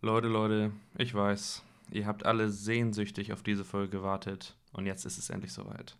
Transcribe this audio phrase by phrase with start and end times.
[0.00, 5.18] Leute, Leute, ich weiß, ihr habt alle sehnsüchtig auf diese Folge gewartet und jetzt ist
[5.18, 5.96] es endlich soweit.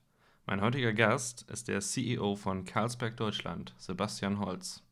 [0.47, 4.85] Mein heutiger Gast ist der CEO von Carlsberg Deutschland, Sebastian Holz.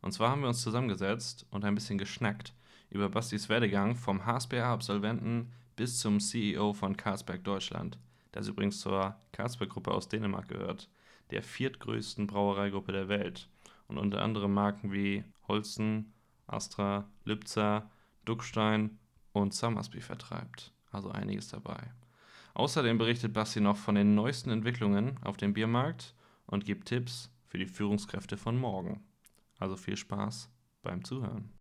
[0.00, 2.54] Und zwar haben wir uns zusammengesetzt und ein bisschen geschnackt
[2.88, 7.98] über Bastis Werdegang vom HSBA-Absolventen bis zum CEO von Carlsberg Deutschland,
[8.32, 10.88] das übrigens zur Carlsberg-Gruppe aus Dänemark gehört,
[11.30, 13.50] der viertgrößten Brauereigruppe der Welt
[13.86, 16.14] und unter anderem Marken wie Holsten,
[16.46, 17.90] Astra, Lübzer,
[18.26, 18.98] Duckstein
[19.32, 20.72] und Summersby vertreibt.
[20.90, 21.92] Also einiges dabei.
[22.54, 26.14] Außerdem berichtet Basti noch von den neuesten Entwicklungen auf dem Biermarkt
[26.46, 29.04] und gibt Tipps für die Führungskräfte von morgen.
[29.58, 30.50] Also viel Spaß
[30.82, 31.52] beim Zuhören.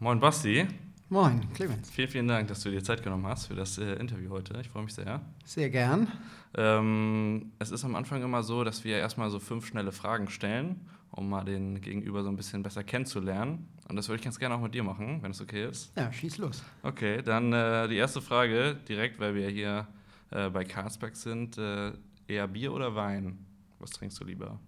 [0.00, 0.68] Moin Basti.
[1.14, 1.92] Moin, Clemens.
[1.92, 4.60] Vielen, vielen Dank, dass du dir Zeit genommen hast für das äh, Interview heute.
[4.60, 5.20] Ich freue mich sehr.
[5.44, 6.08] Sehr gern.
[6.56, 10.80] Ähm, es ist am Anfang immer so, dass wir erstmal so fünf schnelle Fragen stellen,
[11.12, 13.68] um mal den Gegenüber so ein bisschen besser kennenzulernen.
[13.88, 15.92] Und das würde ich ganz gerne auch mit dir machen, wenn es okay ist.
[15.96, 16.64] Ja, schieß los.
[16.82, 19.86] Okay, dann äh, die erste Frage direkt, weil wir hier
[20.32, 21.56] äh, bei Carlsberg sind.
[21.58, 21.92] Äh,
[22.26, 23.38] eher Bier oder Wein?
[23.78, 24.58] Was trinkst du lieber?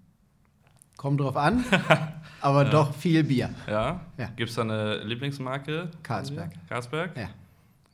[0.97, 1.65] Kommt drauf an,
[2.41, 2.71] aber ja.
[2.71, 3.51] doch viel Bier.
[3.67, 4.01] Ja?
[4.17, 4.27] ja.
[4.37, 5.91] Gibt es da eine Lieblingsmarke?
[6.03, 6.53] Carlsberg.
[6.69, 7.17] Carlsberg?
[7.17, 7.29] Ja.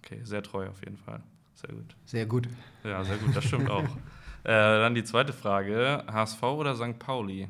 [0.04, 1.20] Okay, sehr treu auf jeden Fall.
[1.54, 1.96] Sehr gut.
[2.04, 2.48] Sehr gut.
[2.84, 3.84] Ja, sehr gut, das stimmt auch.
[4.44, 6.98] Äh, dann die zweite Frage: HSV oder St.
[6.98, 7.48] Pauli?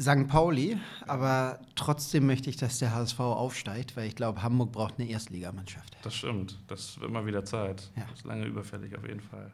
[0.00, 0.28] St.
[0.28, 5.10] Pauli, aber trotzdem möchte ich, dass der HSV aufsteigt, weil ich glaube, Hamburg braucht eine
[5.10, 5.96] Erstligamannschaft.
[6.02, 7.90] Das stimmt, das wird mal wieder Zeit.
[7.96, 8.04] Ja.
[8.08, 9.52] Das ist lange überfällig auf jeden Fall.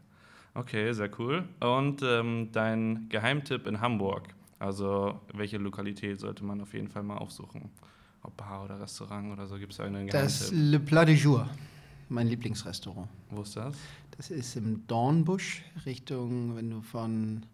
[0.57, 1.45] Okay, sehr cool.
[1.61, 4.35] Und ähm, dein Geheimtipp in Hamburg?
[4.59, 7.69] Also, welche Lokalität sollte man auf jeden Fall mal aufsuchen?
[8.23, 10.13] Ob Bar oder Restaurant oder so, gibt es einen Geheimtipp?
[10.13, 11.47] Das Le Plat de Jour,
[12.09, 13.09] mein Lieblingsrestaurant.
[13.31, 13.77] Wo ist das?
[14.17, 17.45] Das ist im Dornbusch, Richtung, wenn du von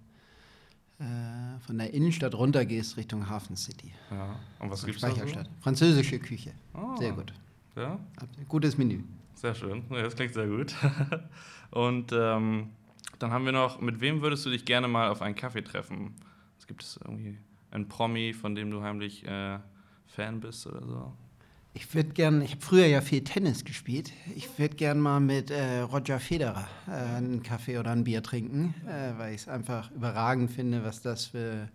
[1.01, 3.93] äh, von der Innenstadt runtergehst Richtung Hafen City.
[4.13, 4.37] Ja.
[4.61, 5.11] Und was gibt es da?
[5.11, 5.41] So?
[5.61, 6.53] Französische Küche.
[6.75, 6.95] Oh.
[6.97, 7.33] Sehr gut.
[7.75, 7.99] Ja?
[8.49, 9.01] Gutes Menü.
[9.35, 9.83] Sehr schön.
[9.91, 10.73] Das klingt sehr gut.
[11.73, 12.69] Und ähm,
[13.23, 16.15] dann haben wir noch, mit wem würdest du dich gerne mal auf einen Kaffee treffen?
[16.59, 17.39] Es gibt es irgendwie
[17.71, 19.59] einen Promi, von dem du heimlich äh,
[20.07, 21.13] Fan bist oder so?
[21.75, 24.13] Ich würde gerne, ich habe früher ja viel Tennis gespielt.
[24.37, 28.75] Ich würde gerne mal mit äh, Roger Federer äh, einen Kaffee oder ein Bier trinken,
[28.87, 31.71] äh, weil ich es einfach überragend finde, was das für,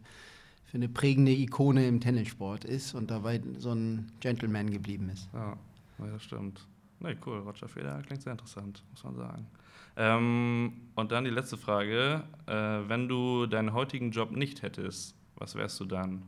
[0.65, 5.29] für eine prägende Ikone im Tennissport ist und dabei so ein Gentleman geblieben ist.
[5.33, 5.57] Ja,
[5.97, 6.61] das stimmt.
[6.99, 7.39] Nee, cool.
[7.39, 9.47] Roger Federer klingt sehr interessant, muss man sagen.
[9.95, 12.23] Ähm, und dann die letzte Frage.
[12.45, 12.53] Äh,
[12.87, 16.23] wenn du deinen heutigen Job nicht hättest, was wärst du dann?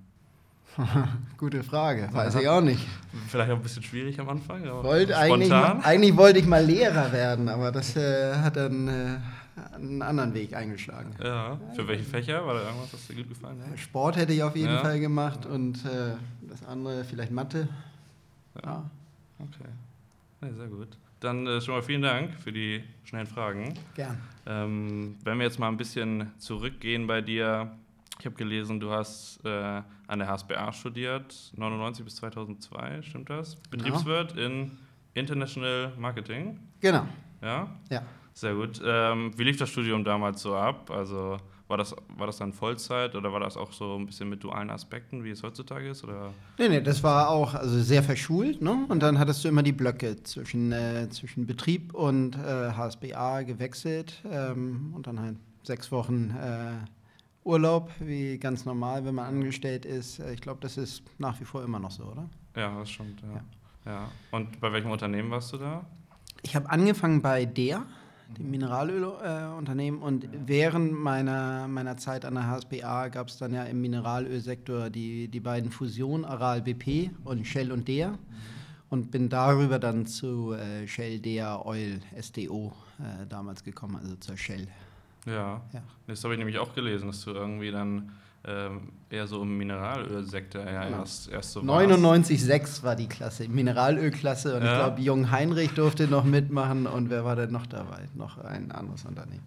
[1.38, 2.86] Gute Frage, weiß ich auch nicht.
[3.28, 4.64] Vielleicht auch ein bisschen schwierig am Anfang.
[4.84, 9.18] wollte eigentlich, eigentlich, wollte ich mal Lehrer werden, aber das äh, hat dann äh,
[9.76, 11.16] einen anderen Weg eingeschlagen.
[11.22, 12.46] Ja, für welche Fächer?
[12.46, 13.80] War da irgendwas, was dir gut gefallen hat?
[13.80, 14.80] Sport hätte ich auf jeden ja.
[14.80, 16.16] Fall gemacht und äh,
[16.48, 17.68] das andere vielleicht Mathe.
[18.64, 18.84] Ja.
[19.40, 19.70] Okay,
[20.42, 20.98] ja, sehr gut.
[21.20, 23.74] Dann äh, schon mal vielen Dank für die schnellen Fragen.
[23.96, 24.18] Gern.
[24.46, 27.78] Ähm, wenn wir jetzt mal ein bisschen zurückgehen bei dir,
[28.20, 29.50] ich habe gelesen, du hast äh,
[30.08, 33.58] an der HSBA studiert, 99 bis 2002, stimmt das?
[33.70, 33.84] Genau.
[33.84, 34.72] Betriebswirt in
[35.14, 36.60] International Marketing.
[36.80, 37.06] Genau.
[37.42, 37.70] Ja?
[37.90, 38.04] Ja.
[38.34, 38.82] Sehr gut.
[38.84, 40.90] Ähm, wie lief das Studium damals so ab?
[40.92, 41.38] Also
[41.70, 44.72] war das, war das dann Vollzeit oder war das auch so ein bisschen mit dualen
[44.72, 46.04] Aspekten, wie es heutzutage ist?
[46.04, 46.34] Oder?
[46.58, 48.60] Nee, nee, das war auch also sehr verschult.
[48.62, 48.86] Ne?
[48.90, 54.24] Und dann hattest du immer die Blöcke zwischen, äh, zwischen Betrieb und äh, HSBA gewechselt
[54.30, 56.88] ähm, und dann halt sechs Wochen äh,
[57.44, 60.20] Urlaub, wie ganz normal, wenn man angestellt ist.
[60.20, 62.28] Äh, ich glaube, das ist nach wie vor immer noch so, oder?
[62.56, 63.22] Ja, das stimmt.
[63.22, 63.28] Ja.
[63.86, 63.92] ja.
[63.92, 64.12] ja.
[64.32, 65.86] Und bei welchem Unternehmen warst du da?
[66.42, 67.86] Ich habe angefangen bei der,
[68.38, 70.02] dem Mineralölunternehmen.
[70.02, 70.30] Äh, und ja.
[70.46, 75.40] während meiner, meiner Zeit an der HSBA gab es dann ja im Mineralölsektor die, die
[75.40, 78.10] beiden Fusionen, Aral BP und Shell und DEA.
[78.10, 78.18] Mhm.
[78.90, 84.36] Und bin darüber dann zu äh, Shell DEA Oil SDO äh, damals gekommen, also zur
[84.36, 84.68] Shell.
[85.26, 85.62] Ja.
[85.74, 85.84] ja.
[86.08, 88.12] Das habe ich nämlich auch gelesen, dass du irgendwie dann
[88.46, 91.00] ähm, eher so im Mineralölsektor ja, genau.
[91.00, 94.56] erst, erst so 99,6 war die Klasse, Mineralölklasse.
[94.56, 94.72] Und ja.
[94.72, 96.88] ich glaube, Jung Heinrich durfte noch mitmachen.
[96.88, 98.08] Und wer war denn noch dabei?
[98.16, 99.44] Noch ein anderes Unternehmen.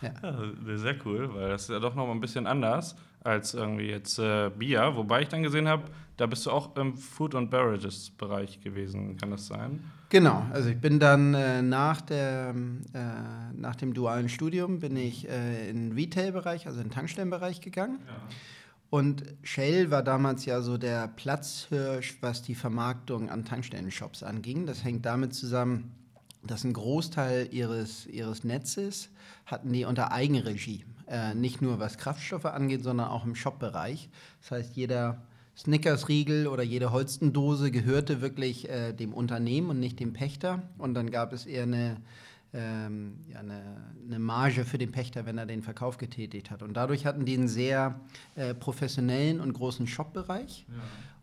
[0.00, 0.12] Ja.
[0.22, 0.76] ja.
[0.76, 2.94] sehr cool, weil das ist ja doch noch mal ein bisschen anders
[3.24, 4.92] als irgendwie jetzt äh, Bier.
[4.94, 5.84] Wobei ich dann gesehen habe,
[6.16, 9.90] da bist du auch im Food and Beverages Bereich gewesen, kann das sein?
[10.10, 12.54] Genau, also ich bin dann äh, nach, der,
[12.94, 17.60] äh, nach dem dualen Studium bin ich äh, in den Retail-Bereich, also in den Tankstellenbereich
[17.60, 17.98] gegangen.
[18.06, 18.14] Ja.
[18.90, 24.64] Und Shell war damals ja so der Platzhirsch, was die Vermarktung an Tankstellen-Shops anging.
[24.64, 25.92] Das hängt damit zusammen,
[26.42, 29.10] dass ein Großteil ihres, ihres Netzes
[29.44, 30.86] hatten die unter Eigenregie.
[31.06, 34.08] Äh, nicht nur was Kraftstoffe angeht, sondern auch im Shop-Bereich.
[34.40, 35.22] Das heißt, jeder
[35.58, 40.62] Snickers-Riegel oder jede Holstendose gehörte wirklich äh, dem Unternehmen und nicht dem Pächter.
[40.78, 41.96] Und dann gab es eher eine,
[42.52, 43.62] ähm, ja, eine,
[44.06, 46.62] eine, Marge für den Pächter, wenn er den Verkauf getätigt hat.
[46.62, 48.00] Und dadurch hatten die einen sehr
[48.36, 50.64] äh, professionellen und großen Shop-Bereich.
[50.68, 50.74] Ja.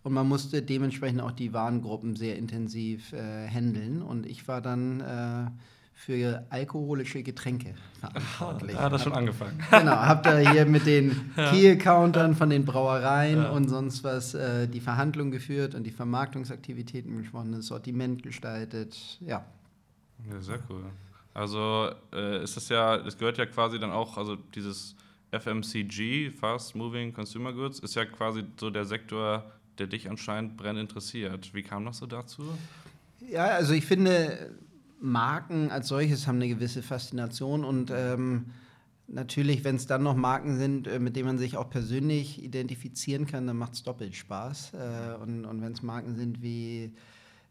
[0.04, 4.02] Und man musste dementsprechend auch die Warengruppen sehr intensiv äh, handeln.
[4.02, 5.50] Und ich war dann äh,
[5.98, 8.78] für alkoholische Getränke verantwortlich.
[8.78, 9.58] hat das schon angefangen.
[9.72, 11.34] Genau, habt ihr hier mit den.
[11.36, 13.50] Key-Countern von den Brauereien ja.
[13.50, 19.18] und sonst was äh, die Verhandlungen geführt und die Vermarktungsaktivitäten gesprochen, das Sortiment gestaltet.
[19.22, 19.46] Ja.
[20.30, 20.84] Ja, sehr cool.
[21.34, 24.96] Also äh, ist das ja, es gehört ja quasi dann auch, also dieses
[25.32, 30.90] FMCG, Fast Moving Consumer Goods, ist ja quasi so der Sektor, der dich anscheinend brennend
[30.90, 31.54] interessiert.
[31.54, 32.44] Wie kam das so dazu?
[33.20, 34.56] Ja, also ich finde,
[35.06, 38.48] Marken als solches haben eine gewisse Faszination und ähm,
[39.08, 43.28] natürlich, wenn es dann noch Marken sind, äh, mit denen man sich auch persönlich identifizieren
[43.28, 44.74] kann, dann macht es doppelt Spaß.
[44.74, 46.92] Äh, und und wenn es Marken sind wie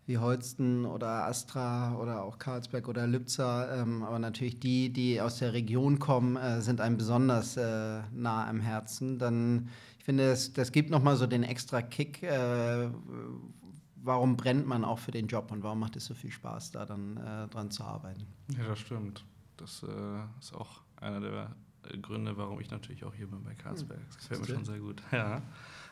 [0.06, 3.80] wie Holsten oder Astra oder auch Karlsberg oder Lübzer.
[3.80, 8.46] Ähm, aber natürlich die, die aus der Region kommen, äh, sind einem besonders äh, nah
[8.46, 9.18] am Herzen.
[9.18, 9.68] Dann,
[9.98, 12.22] ich finde, das, das gibt nochmal so den extra Kick.
[12.22, 12.88] Äh,
[14.04, 16.84] warum brennt man auch für den Job und warum macht es so viel Spaß, da
[16.84, 18.26] dann äh, dran zu arbeiten?
[18.56, 19.24] Ja, das stimmt.
[19.56, 21.50] Das äh, ist auch einer der
[22.00, 24.00] Gründe, warum ich natürlich auch hier bin bei Karlsberg.
[24.06, 25.02] Das gefällt mir schon sehr gut.
[25.12, 25.42] Ja.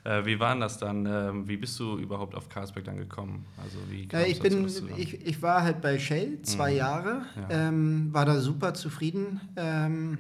[0.05, 1.07] Äh, wie war das dann?
[1.07, 3.47] Ähm, wie bist du überhaupt auf Karlsberg dann gekommen?
[3.63, 4.67] Also wie ja, ich, bin,
[4.97, 6.77] ich, ich war halt bei Shell zwei mhm.
[6.77, 7.69] Jahre, ja.
[7.69, 9.41] ähm, war da super zufrieden.
[9.55, 10.19] Ähm,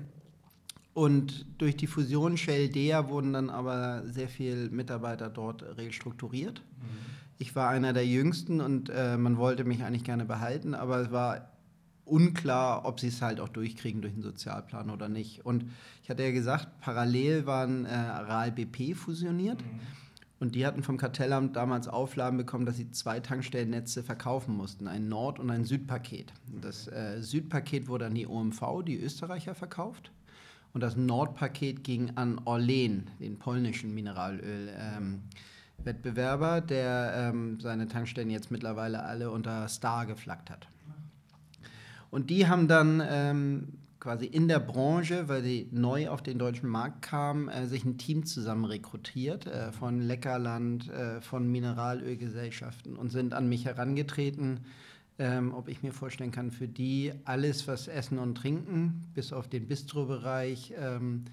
[0.94, 6.62] und durch die Fusion Shell-DEA wurden dann aber sehr viele Mitarbeiter dort restrukturiert.
[6.80, 7.12] Mhm.
[7.42, 11.10] Ich war einer der jüngsten und äh, man wollte mich eigentlich gerne behalten, aber es
[11.10, 11.50] war
[12.04, 15.44] unklar, ob sie es halt auch durchkriegen durch den Sozialplan oder nicht.
[15.44, 15.64] Und
[16.04, 19.60] ich hatte ja gesagt, parallel waren äh, Aral BP fusioniert.
[19.60, 19.80] Mhm.
[20.38, 25.08] Und die hatten vom Kartellamt damals Auflagen bekommen, dass sie zwei Tankstellennetze verkaufen mussten, ein
[25.08, 26.32] Nord- und ein Südpaket.
[26.60, 30.12] Das äh, Südpaket wurde an die OMV, die Österreicher, verkauft.
[30.72, 35.22] Und das Nordpaket ging an Orlen, den polnischen Mineralöl-Wettbewerber, ähm,
[35.84, 40.68] der ähm, seine Tankstellen jetzt mittlerweile alle unter Star geflaggt hat.
[42.10, 43.68] Und die haben dann ähm,
[44.02, 47.98] quasi in der Branche, weil sie neu auf den deutschen Markt kamen, äh, sich ein
[47.98, 54.60] Team zusammen rekrutiert äh, von Leckerland, äh, von Mineralölgesellschaften und sind an mich herangetreten,
[55.20, 59.46] ähm, ob ich mir vorstellen kann, für die alles, was Essen und Trinken, bis auf
[59.46, 61.26] den Bistro-Bereich, ähm,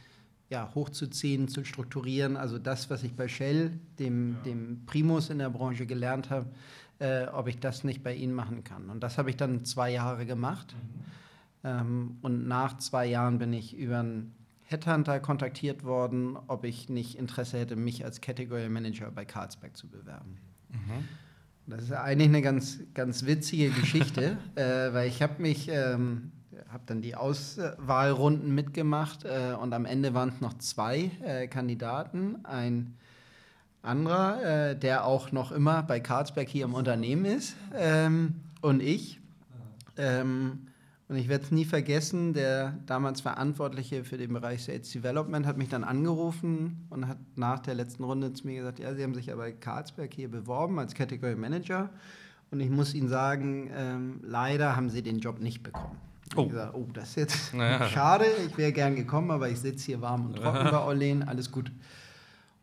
[0.50, 2.38] ja, hochzuziehen, zu strukturieren.
[2.38, 4.44] Also das, was ich bei Shell, dem, ja.
[4.44, 6.48] dem Primus in der Branche gelernt habe,
[7.00, 8.90] äh, ob ich das nicht bei ihnen machen kann.
[8.90, 10.76] Und das habe ich dann zwei Jahre gemacht.
[10.76, 11.00] Mhm.
[11.64, 17.16] Ähm, und nach zwei Jahren bin ich über einen Headhunter kontaktiert worden, ob ich nicht
[17.16, 20.38] Interesse hätte, mich als Category Manager bei Carlsberg zu bewerben.
[20.70, 21.08] Mhm.
[21.66, 26.32] Das ist eigentlich eine ganz, ganz witzige Geschichte, äh, weil ich habe mich, ähm,
[26.72, 32.44] habe dann die Auswahlrunden mitgemacht äh, und am Ende waren es noch zwei äh, Kandidaten.
[32.44, 32.96] Ein
[33.82, 39.20] anderer, äh, der auch noch immer bei Carlsberg hier im Unternehmen ist, ähm, und ich.
[39.98, 40.68] Ähm,
[41.08, 45.58] und ich werde es nie vergessen, der damals Verantwortliche für den Bereich Sales Development hat
[45.58, 49.16] mich dann angerufen und hat nach der letzten Runde zu mir gesagt, ja, Sie haben
[49.16, 51.90] sich ja bei Carlsberg hier beworben als Category Manager.
[52.52, 55.98] Und ich muss Ihnen sagen, ähm, leider haben Sie den Job nicht bekommen.
[56.36, 56.48] Oh.
[56.48, 57.88] Gesagt, oh, das ist jetzt naja.
[57.90, 61.52] schade, ich wäre gern gekommen, aber ich sitze hier warm und trocken bei Orlen, alles
[61.52, 61.72] gut.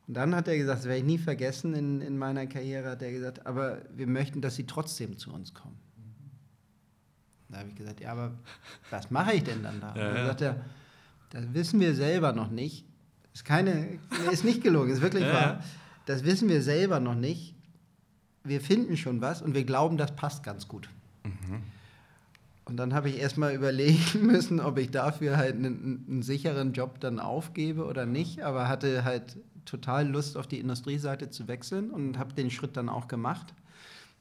[0.06, 3.02] Und dann hat er gesagt, das werde ich nie vergessen in, in meiner Karriere, hat
[3.02, 5.76] er gesagt, aber wir möchten, dass Sie trotzdem zu uns kommen.
[7.48, 8.32] Da habe ich gesagt, ja, aber
[8.90, 9.94] was mache ich denn dann da?
[9.96, 10.64] Ja, und dann sagt er,
[11.30, 12.84] das wissen wir selber noch nicht.
[13.32, 13.98] Ist keine,
[14.32, 15.64] ist nicht gelogen, ist wirklich ja, wahr.
[16.06, 17.54] Das wissen wir selber noch nicht.
[18.44, 20.88] Wir finden schon was und wir glauben, das passt ganz gut.
[21.24, 21.62] Mhm.
[22.66, 27.00] Und dann habe ich erstmal überlegen müssen, ob ich dafür halt einen, einen, sicheren Job
[27.00, 32.18] dann aufgebe oder nicht, aber hatte halt total Lust auf die Industrieseite zu wechseln und
[32.18, 33.54] habe den Schritt dann auch gemacht.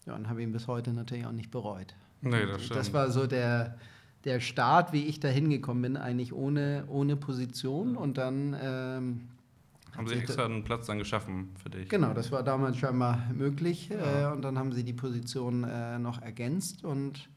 [0.06, 1.96] Ja, und habe ihn bis heute natürlich auch nicht bereut.
[2.22, 2.80] Nee, das stimmt.
[2.80, 3.78] Das war so der,
[4.24, 8.56] der Start, wie ich da hingekommen bin, eigentlich ohne, ohne Position und dann.
[8.62, 9.22] Ähm,
[9.96, 11.88] haben Sie extra einen Platz dann geschaffen für dich?
[11.90, 14.30] Genau, das war damals scheinbar möglich ja.
[14.30, 17.30] äh, und dann haben Sie die Position äh, noch ergänzt und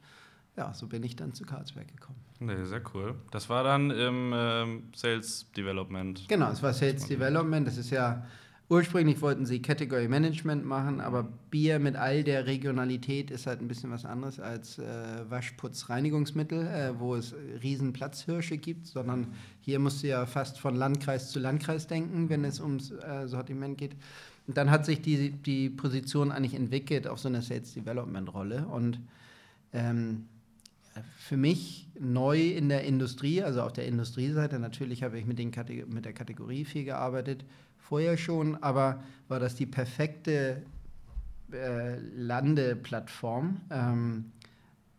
[0.59, 2.19] ja, so bin ich dann zu Karlsberg gekommen.
[2.41, 3.15] Nee, sehr cool.
[3.31, 6.29] Das war dann im ähm, Sales Development.
[6.29, 7.67] Genau, es war Sales Development.
[7.67, 8.25] Das ist ja
[8.71, 13.69] Ursprünglich wollten sie Category Management machen, aber Bier mit all der Regionalität ist halt ein
[13.69, 14.85] bisschen was anderes als äh,
[15.27, 19.29] Waschputz-Reinigungsmittel, äh, wo es riesen Platzhirsche gibt, sondern
[19.61, 23.79] hier musst du ja fast von Landkreis zu Landkreis denken, wenn es ums äh, Sortiment
[23.79, 23.97] geht.
[24.47, 28.67] Und dann hat sich die, die Position eigentlich entwickelt auf so eine Sales Development Rolle
[28.67, 29.01] und
[29.73, 30.27] ähm,
[31.17, 35.53] für mich neu in der Industrie, also auf der Industrieseite, natürlich habe ich mit, den
[35.89, 37.45] mit der Kategorie viel gearbeitet,
[37.79, 40.63] vorher schon, aber war das die perfekte
[41.53, 44.33] äh, Landeplattform, ähm,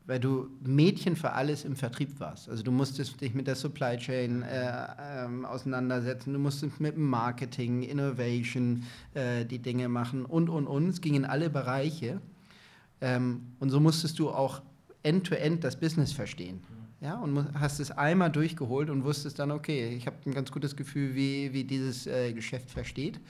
[0.08, 2.50] weil du Mädchen für alles im Vertrieb warst.
[2.50, 7.84] Also du musstest dich mit der Supply Chain äh, ähm, auseinandersetzen, du musstest mit Marketing,
[7.84, 10.90] Innovation äh, die Dinge machen und, und, und.
[10.90, 12.20] Es ging in alle Bereiche.
[13.02, 14.64] Ähm, und so musstest du auch
[15.04, 16.62] end-to-end -end das Business verstehen.
[17.02, 20.76] Ja, und hast es einmal durchgeholt und wusstest dann, okay, ich habe ein ganz gutes
[20.76, 23.22] Gefühl, wie, wie dieses äh, Geschäft versteht.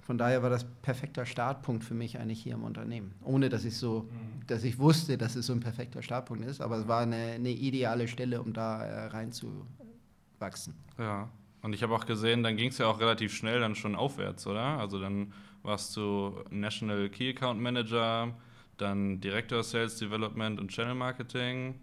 [0.00, 3.12] Von daher war das perfekter Startpunkt für mich eigentlich hier im Unternehmen.
[3.22, 4.46] Ohne dass ich so, mhm.
[4.46, 7.50] dass ich wusste, dass es so ein perfekter Startpunkt ist, aber es war eine, eine
[7.50, 10.74] ideale Stelle, um da äh, reinzuwachsen.
[10.98, 11.28] Ja,
[11.62, 14.46] und ich habe auch gesehen, dann ging es ja auch relativ schnell dann schon aufwärts,
[14.46, 14.78] oder?
[14.78, 18.34] Also dann warst du National Key Account Manager,
[18.80, 21.74] dann Director Sales Development und Channel Marketing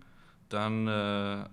[0.49, 1.45] dann äh,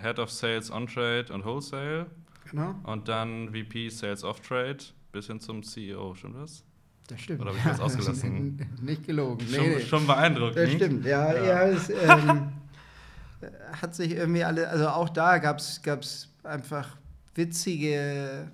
[0.00, 2.06] Head of Sales On-Trade und Wholesale.
[2.50, 2.74] Genau.
[2.84, 4.78] Und dann VP Sales Off-Trade
[5.12, 6.64] bis hin zum CEO, stimmt das?
[7.08, 7.40] Das stimmt.
[7.40, 8.68] Oder habe ich das ausgelassen?
[8.80, 9.44] Nicht gelogen.
[9.50, 9.80] Nee, schon, nee.
[9.80, 10.56] schon beeindruckend.
[10.56, 11.32] Das stimmt, ja.
[11.32, 11.44] ja.
[11.44, 12.52] ja es, ähm,
[13.80, 16.96] hat sich irgendwie alle, also auch da gab es einfach
[17.34, 18.50] witzige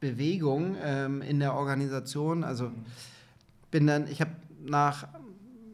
[0.00, 2.44] Bewegungen ähm, in der Organisation.
[2.44, 2.70] Also
[3.70, 4.30] bin dann, ich habe
[4.64, 5.08] nach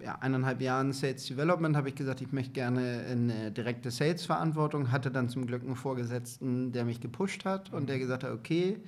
[0.03, 4.93] ja, eineinhalb Jahren Sales Development habe ich gesagt, ich möchte gerne eine direkte Sales-Verantwortung.
[4.93, 8.79] Hatte dann zum Glück einen Vorgesetzten, der mich gepusht hat und der gesagt hat, okay,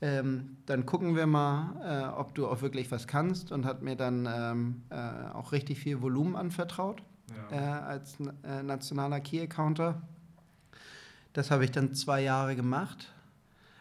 [0.00, 3.96] ähm, dann gucken wir mal, äh, ob du auch wirklich was kannst und hat mir
[3.96, 7.02] dann ähm, äh, auch richtig viel Volumen anvertraut
[7.50, 7.56] ja.
[7.56, 10.02] äh, als äh, nationaler Key-Accounter.
[11.32, 13.12] Das habe ich dann zwei Jahre gemacht.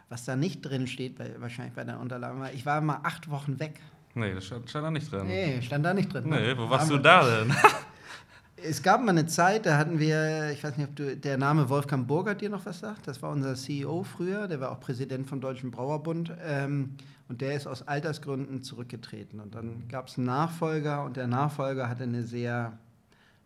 [0.10, 3.30] Was da nicht drin steht, bei, wahrscheinlich bei der Unterlage, war, ich war mal acht
[3.30, 3.80] Wochen weg.
[4.16, 5.28] Nee, das stand, stand da nicht drin.
[5.28, 6.26] Nee, stand da nicht drin.
[6.30, 7.54] Nee, wo warst du da denn?
[8.64, 11.70] es gab mal eine Zeit, da hatten wir, ich weiß nicht, ob du, der Name
[11.70, 13.08] Wolfgang Burgert dir noch was sagt.
[13.08, 16.32] Das war unser CEO früher, der war auch Präsident vom Deutschen Brauerbund.
[16.46, 16.96] Ähm,
[17.28, 19.40] und der ist aus Altersgründen zurückgetreten.
[19.40, 22.78] Und dann gab es einen Nachfolger und der Nachfolger hatte eine sehr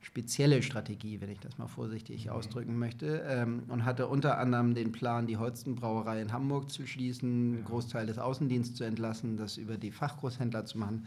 [0.08, 2.32] spezielle Strategie, wenn ich das mal vorsichtig mhm.
[2.32, 7.56] ausdrücken möchte, ähm, und hatte unter anderem den Plan, die Holstenbrauerei in Hamburg zu schließen,
[7.56, 11.06] einen Großteil des Außendienstes zu entlassen, das über die Fachgroßhändler zu machen.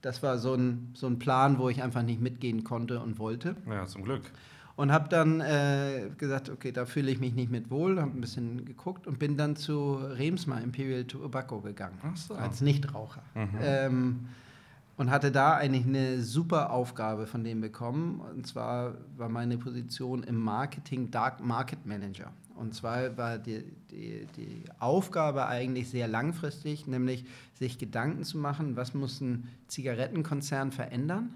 [0.00, 3.54] Das war so ein, so ein Plan, wo ich einfach nicht mitgehen konnte und wollte.
[3.68, 4.22] Ja, zum Glück.
[4.76, 8.20] Und habe dann äh, gesagt, okay, da fühle ich mich nicht mit wohl, habe ein
[8.20, 12.34] bisschen geguckt und bin dann zu Remsmar Imperial Tobacco gegangen, so.
[12.34, 13.22] als Nichtraucher.
[13.34, 13.48] Mhm.
[13.60, 14.28] Ähm,
[14.98, 18.20] und hatte da eigentlich eine super Aufgabe von dem bekommen.
[18.20, 22.32] Und zwar war meine Position im Marketing Dark Market Manager.
[22.56, 23.62] Und zwar war die,
[23.92, 27.24] die, die Aufgabe eigentlich sehr langfristig, nämlich
[27.54, 31.30] sich Gedanken zu machen, was muss ein Zigarettenkonzern verändern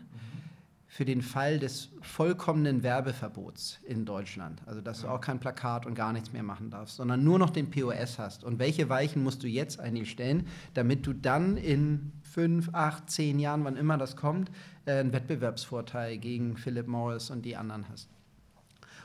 [0.88, 4.60] für den Fall des vollkommenen Werbeverbots in Deutschland.
[4.66, 7.48] Also dass du auch kein Plakat und gar nichts mehr machen darfst, sondern nur noch
[7.48, 8.42] den POS hast.
[8.42, 13.38] Und welche Weichen musst du jetzt eigentlich stellen, damit du dann in fünf, acht, zehn
[13.38, 14.50] Jahren, wann immer das kommt,
[14.86, 18.08] äh, einen Wettbewerbsvorteil gegen Philip Morris und die anderen hast.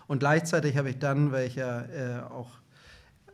[0.07, 2.49] Und gleichzeitig habe ich dann, weil ich ja äh, auch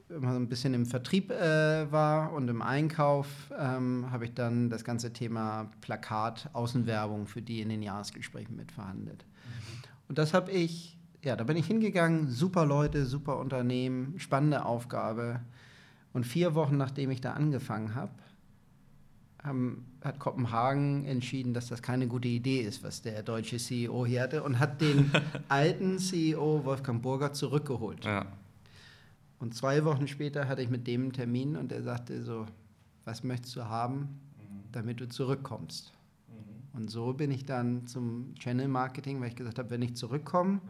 [0.10, 4.70] immer so ein bisschen im Vertrieb äh, war und im Einkauf, ähm, habe ich dann
[4.70, 9.24] das ganze Thema Plakat, Außenwerbung für die in den Jahresgesprächen mitverhandelt.
[9.24, 9.84] Mhm.
[10.10, 15.40] Und das habe ich, ja, da bin ich hingegangen, super Leute, super Unternehmen, spannende Aufgabe.
[16.12, 18.12] Und vier Wochen nachdem ich da angefangen habe,
[19.44, 24.22] haben, hat Kopenhagen entschieden, dass das keine gute Idee ist, was der deutsche CEO hier
[24.22, 25.12] hatte und hat den
[25.50, 28.06] alten CEO Wolfgang Burger zurückgeholt.
[28.06, 28.26] Ja.
[29.40, 32.46] Und zwei Wochen später hatte ich mit dem einen Termin und er sagte so,
[33.04, 34.00] was möchtest du haben,
[34.38, 34.64] mhm.
[34.72, 35.92] damit du zurückkommst?
[36.30, 36.80] Mhm.
[36.80, 40.62] Und so bin ich dann zum Channel Marketing, weil ich gesagt habe, wenn ich zurückkomme,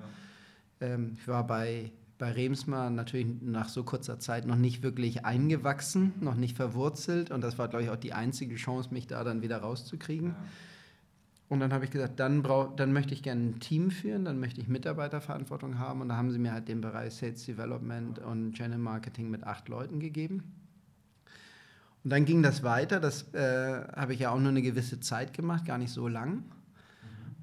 [0.82, 0.88] ja.
[0.88, 6.14] ähm, ich war bei bei Remsmar natürlich nach so kurzer Zeit noch nicht wirklich eingewachsen,
[6.20, 7.32] noch nicht verwurzelt.
[7.32, 10.30] Und das war, glaube ich, auch die einzige Chance, mich da dann wieder rauszukriegen.
[10.30, 10.36] Ja.
[11.50, 14.40] Und dann habe ich gesagt, dann, brauch, dann möchte ich gerne ein Team führen, dann
[14.40, 16.02] möchte ich Mitarbeiterverantwortung haben.
[16.02, 19.70] Und da haben sie mir halt den Bereich Sales Development und Channel Marketing mit acht
[19.70, 20.44] Leuten gegeben.
[22.04, 23.00] Und dann ging das weiter.
[23.00, 26.44] Das äh, habe ich ja auch nur eine gewisse Zeit gemacht, gar nicht so lang.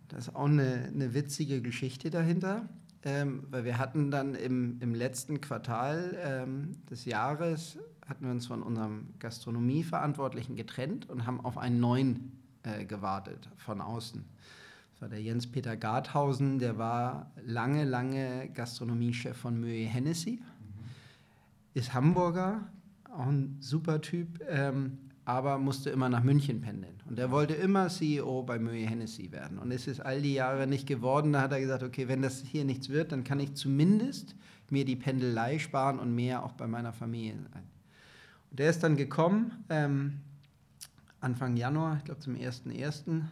[0.09, 2.69] Da ist auch eine, eine witzige Geschichte dahinter.
[3.03, 8.47] Ähm, weil wir hatten dann im, im letzten Quartal ähm, des Jahres, hatten wir uns
[8.47, 14.23] von unserem Gastronomieverantwortlichen getrennt und haben auf einen neuen äh, gewartet von außen.
[14.93, 20.85] Das war der Jens-Peter Garthausen, der war lange, lange Gastronomiechef von Möhe Hennessy, mhm.
[21.73, 22.69] ist Hamburger,
[23.11, 26.95] auch ein super Typ, ähm, aber musste immer nach München pendeln.
[27.09, 29.59] Und er wollte immer CEO bei Moe Hennessy werden.
[29.59, 31.33] Und es ist all die Jahre nicht geworden.
[31.33, 34.35] Da hat er gesagt, okay, wenn das hier nichts wird, dann kann ich zumindest
[34.71, 37.65] mir die Pendelei sparen und mehr auch bei meiner Familie sein.
[38.51, 40.21] Und der ist dann gekommen, ähm,
[41.21, 43.23] Anfang Januar, ich glaube zum 1.1.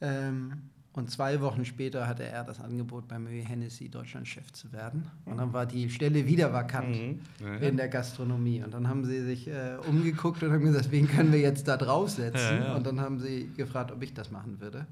[0.00, 5.08] Ähm, und zwei Wochen später hatte er das Angebot bei Möhe Hennessy Deutschlandchef zu werden.
[5.24, 7.20] Und dann war die Stelle wieder vakant mhm.
[7.40, 8.62] ja, in der Gastronomie.
[8.64, 11.76] Und dann haben sie sich äh, umgeguckt und haben gesagt, wen können wir jetzt da
[11.76, 12.58] draufsetzen?
[12.58, 12.76] Ja, ja.
[12.76, 14.86] Und dann haben sie gefragt, ob ich das machen würde.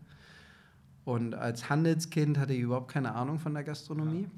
[1.04, 4.28] Und als Handelskind hatte ich überhaupt keine Ahnung von der Gastronomie.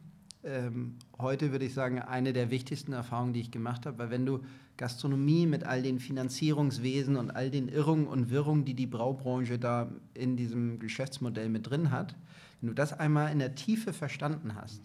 [0.43, 4.25] Ähm, heute würde ich sagen, eine der wichtigsten Erfahrungen, die ich gemacht habe, weil wenn
[4.25, 4.41] du
[4.79, 9.93] Gastronomie mit all den Finanzierungswesen und all den Irrungen und Wirrungen, die die Braubranche da
[10.15, 12.17] in diesem Geschäftsmodell mit drin hat,
[12.61, 14.81] wenn du das einmal in der Tiefe verstanden hast,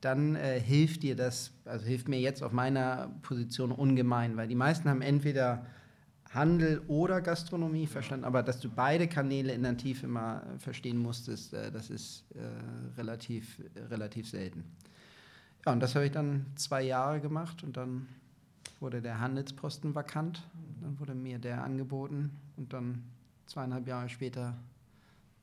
[0.00, 4.54] dann äh, hilft dir das, also hilft mir jetzt auf meiner Position ungemein, weil die
[4.54, 5.66] meisten haben entweder
[6.34, 11.52] Handel oder Gastronomie verstanden, aber dass du beide Kanäle in der Tiefe mal verstehen musstest,
[11.52, 13.60] äh, das ist äh, relativ,
[13.90, 14.64] relativ selten.
[15.66, 18.08] Ja, und das habe ich dann zwei Jahre gemacht und dann
[18.80, 20.42] wurde der Handelsposten vakant.
[20.80, 23.04] Dann wurde mir der angeboten und dann
[23.46, 24.56] zweieinhalb Jahre später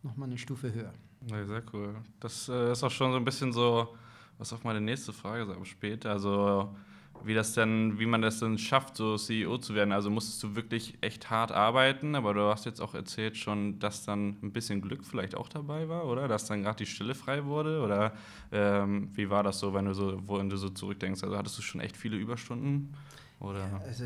[0.03, 0.93] nochmal eine Stufe höher.
[1.27, 1.95] Ja, sehr cool.
[2.19, 3.95] Das äh, ist auch schon so ein bisschen so,
[4.37, 6.11] was auf meine nächste Frage so später.
[6.11, 6.75] Also
[7.23, 9.91] wie das denn, wie man das denn schafft, so CEO zu werden.
[9.91, 14.05] Also musstest du wirklich echt hart arbeiten, aber du hast jetzt auch erzählt schon, dass
[14.05, 16.27] dann ein bisschen Glück vielleicht auch dabei war, oder?
[16.27, 17.81] Dass dann gerade die Stille frei wurde?
[17.81, 18.13] Oder
[18.51, 21.23] ähm, wie war das so, wenn du so, wohin du so zurückdenkst?
[21.23, 22.93] Also hattest du schon echt viele Überstunden?
[23.39, 23.59] Oder?
[23.59, 24.05] Ja, also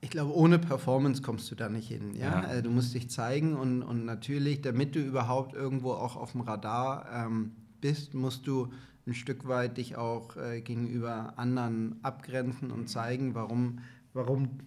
[0.00, 2.14] ich glaube, ohne Performance kommst du da nicht hin.
[2.14, 2.26] Ja?
[2.26, 2.40] ja.
[2.40, 6.40] Also, du musst dich zeigen und, und natürlich, damit du überhaupt irgendwo auch auf dem
[6.40, 8.72] Radar ähm, bist, musst du
[9.06, 13.80] ein Stück weit dich auch äh, gegenüber anderen abgrenzen und zeigen, warum,
[14.12, 14.58] warum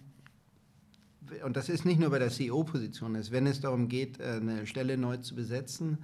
[1.44, 4.96] und das ist nicht nur bei der CEO-Position, wenn es darum geht, äh, eine Stelle
[4.96, 5.98] neu zu besetzen,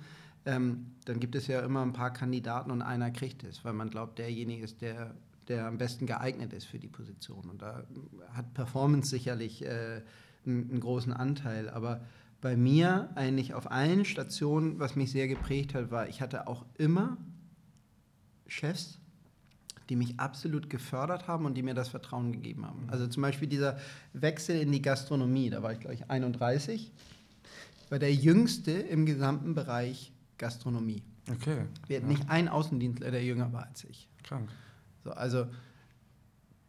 [0.46, 3.90] ähm, dann gibt es ja immer ein paar Kandidaten und einer kriegt es, weil man
[3.90, 5.14] glaubt, derjenige ist der
[5.48, 7.48] der am besten geeignet ist für die Position.
[7.50, 7.84] Und da
[8.32, 10.02] hat Performance sicherlich äh,
[10.46, 11.68] einen, einen, großen Anteil.
[11.68, 12.00] Aber
[12.40, 16.64] bei mir eigentlich auf allen Stationen, was mich sehr geprägt hat, war, ich hatte auch
[16.78, 17.16] immer
[18.52, 18.98] Chefs,
[19.88, 22.86] die mich absolut gefördert haben und die mir das Vertrauen gegeben haben.
[22.88, 23.78] Also zum Beispiel dieser
[24.12, 26.92] Wechsel in die Gastronomie, da war ich, glaube ich, 31,
[27.88, 31.02] war der jüngste im gesamten Bereich Gastronomie.
[31.30, 31.64] Okay.
[31.86, 32.18] Wir hatten ja.
[32.18, 34.08] nicht einen Außendienstler, der jünger war als ich.
[34.22, 34.50] Krank.
[35.04, 35.46] So, also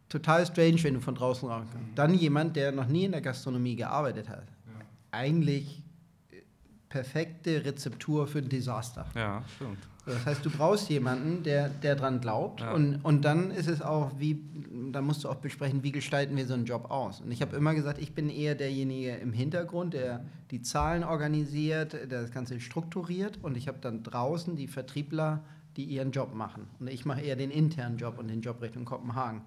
[0.09, 1.89] total strange, wenn du von draußen rauskommst.
[1.89, 1.95] Mhm.
[1.95, 4.47] Dann jemand, der noch nie in der Gastronomie gearbeitet hat.
[4.47, 4.85] Ja.
[5.11, 5.83] Eigentlich
[6.31, 6.41] äh,
[6.89, 9.05] perfekte Rezeptur für ein Desaster.
[9.15, 9.79] Ja, stimmt.
[10.05, 12.59] Das heißt, du brauchst jemanden, der, der dran glaubt.
[12.59, 12.73] Ja.
[12.73, 14.43] Und, und dann ist es auch, wie,
[14.91, 17.21] da musst du auch besprechen, wie gestalten wir so einen Job aus.
[17.21, 21.93] Und ich habe immer gesagt, ich bin eher derjenige im Hintergrund, der die Zahlen organisiert,
[21.93, 23.39] der das Ganze strukturiert.
[23.41, 25.41] Und ich habe dann draußen die Vertriebler,
[25.77, 26.67] die ihren Job machen.
[26.79, 29.41] Und ich mache eher den internen Job und den Job Richtung Kopenhagen.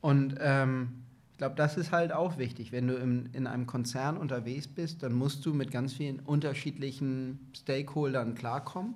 [0.00, 2.72] Und ähm, ich glaube, das ist halt auch wichtig.
[2.72, 7.38] Wenn du im, in einem Konzern unterwegs bist, dann musst du mit ganz vielen unterschiedlichen
[7.56, 8.94] Stakeholdern klarkommen.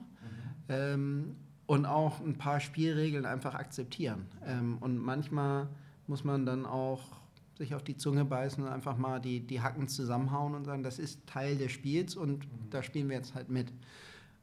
[0.68, 4.26] Ähm, und auch ein paar Spielregeln einfach akzeptieren.
[4.44, 5.68] Ähm, und manchmal
[6.07, 7.18] muss man dann auch
[7.59, 10.98] sich auf die Zunge beißen und einfach mal die, die Hacken zusammenhauen und sagen, das
[10.98, 12.70] ist Teil des Spiels und mhm.
[12.70, 13.72] da spielen wir jetzt halt mit.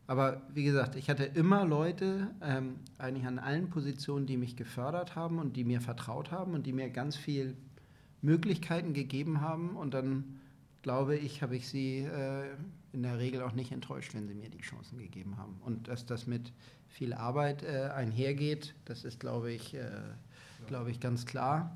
[0.07, 5.15] Aber wie gesagt, ich hatte immer Leute, ähm, eigentlich an allen Positionen, die mich gefördert
[5.15, 7.57] haben und die mir vertraut haben und die mir ganz viel
[8.21, 9.75] Möglichkeiten gegeben haben.
[9.75, 10.39] Und dann
[10.85, 12.43] glaube ich, habe ich sie äh,
[12.93, 15.59] in der Regel auch nicht enttäuscht, wenn sie mir die Chancen gegeben haben.
[15.65, 16.53] Und dass das mit
[16.87, 19.89] viel Arbeit äh, einhergeht, das ist, glaube ich, äh,
[20.67, 21.75] glaube ich, ganz klar.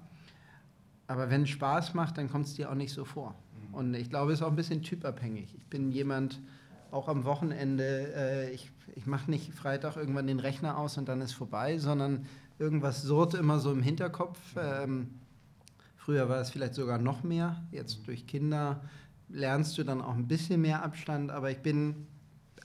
[1.07, 3.33] Aber wenn es Spaß macht, dann kommt es dir auch nicht so vor.
[3.69, 3.73] Mhm.
[3.73, 5.55] Und ich glaube, es ist auch ein bisschen typabhängig.
[5.57, 6.39] Ich bin jemand,
[6.91, 11.21] auch am Wochenende, äh, ich, ich mache nicht Freitag irgendwann den Rechner aus und dann
[11.21, 12.27] ist vorbei, sondern
[12.59, 14.37] irgendwas surrt immer so im Hinterkopf.
[14.55, 15.18] Ähm,
[15.99, 17.61] früher war es vielleicht sogar noch mehr.
[17.71, 18.81] Jetzt durch Kinder
[19.27, 22.07] lernst du dann auch ein bisschen mehr Abstand, aber ich bin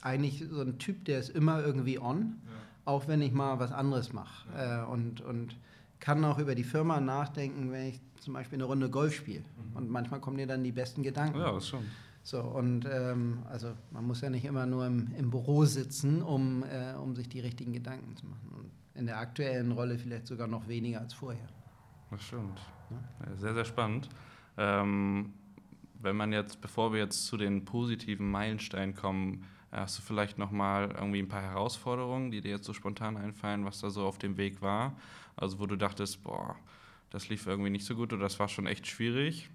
[0.01, 2.51] eigentlich so ein Typ, der ist immer irgendwie on, ja.
[2.85, 4.47] auch wenn ich mal was anderes mache.
[4.55, 4.83] Ja.
[4.83, 5.57] Äh, und, und
[5.99, 9.41] kann auch über die Firma nachdenken, wenn ich zum Beispiel eine Runde Golf spiele.
[9.41, 9.77] Mhm.
[9.77, 11.39] Und manchmal kommen dir dann die besten Gedanken.
[11.39, 11.85] Ja, das schon.
[12.23, 16.63] So, und ähm, also man muss ja nicht immer nur im, im Büro sitzen, um,
[16.63, 18.49] äh, um sich die richtigen Gedanken zu machen.
[18.57, 21.47] Und in der aktuellen Rolle vielleicht sogar noch weniger als vorher.
[22.09, 22.59] Das stimmt.
[22.89, 23.35] Ja.
[23.37, 24.09] Sehr, sehr spannend.
[24.57, 25.33] Ähm,
[26.01, 30.51] wenn man jetzt, bevor wir jetzt zu den positiven Meilensteinen kommen, hast du vielleicht noch
[30.51, 34.17] mal irgendwie ein paar Herausforderungen, die dir jetzt so spontan einfallen, was da so auf
[34.17, 34.95] dem Weg war?
[35.35, 36.55] Also wo du dachtest, boah,
[37.09, 39.49] das lief irgendwie nicht so gut oder das war schon echt schwierig?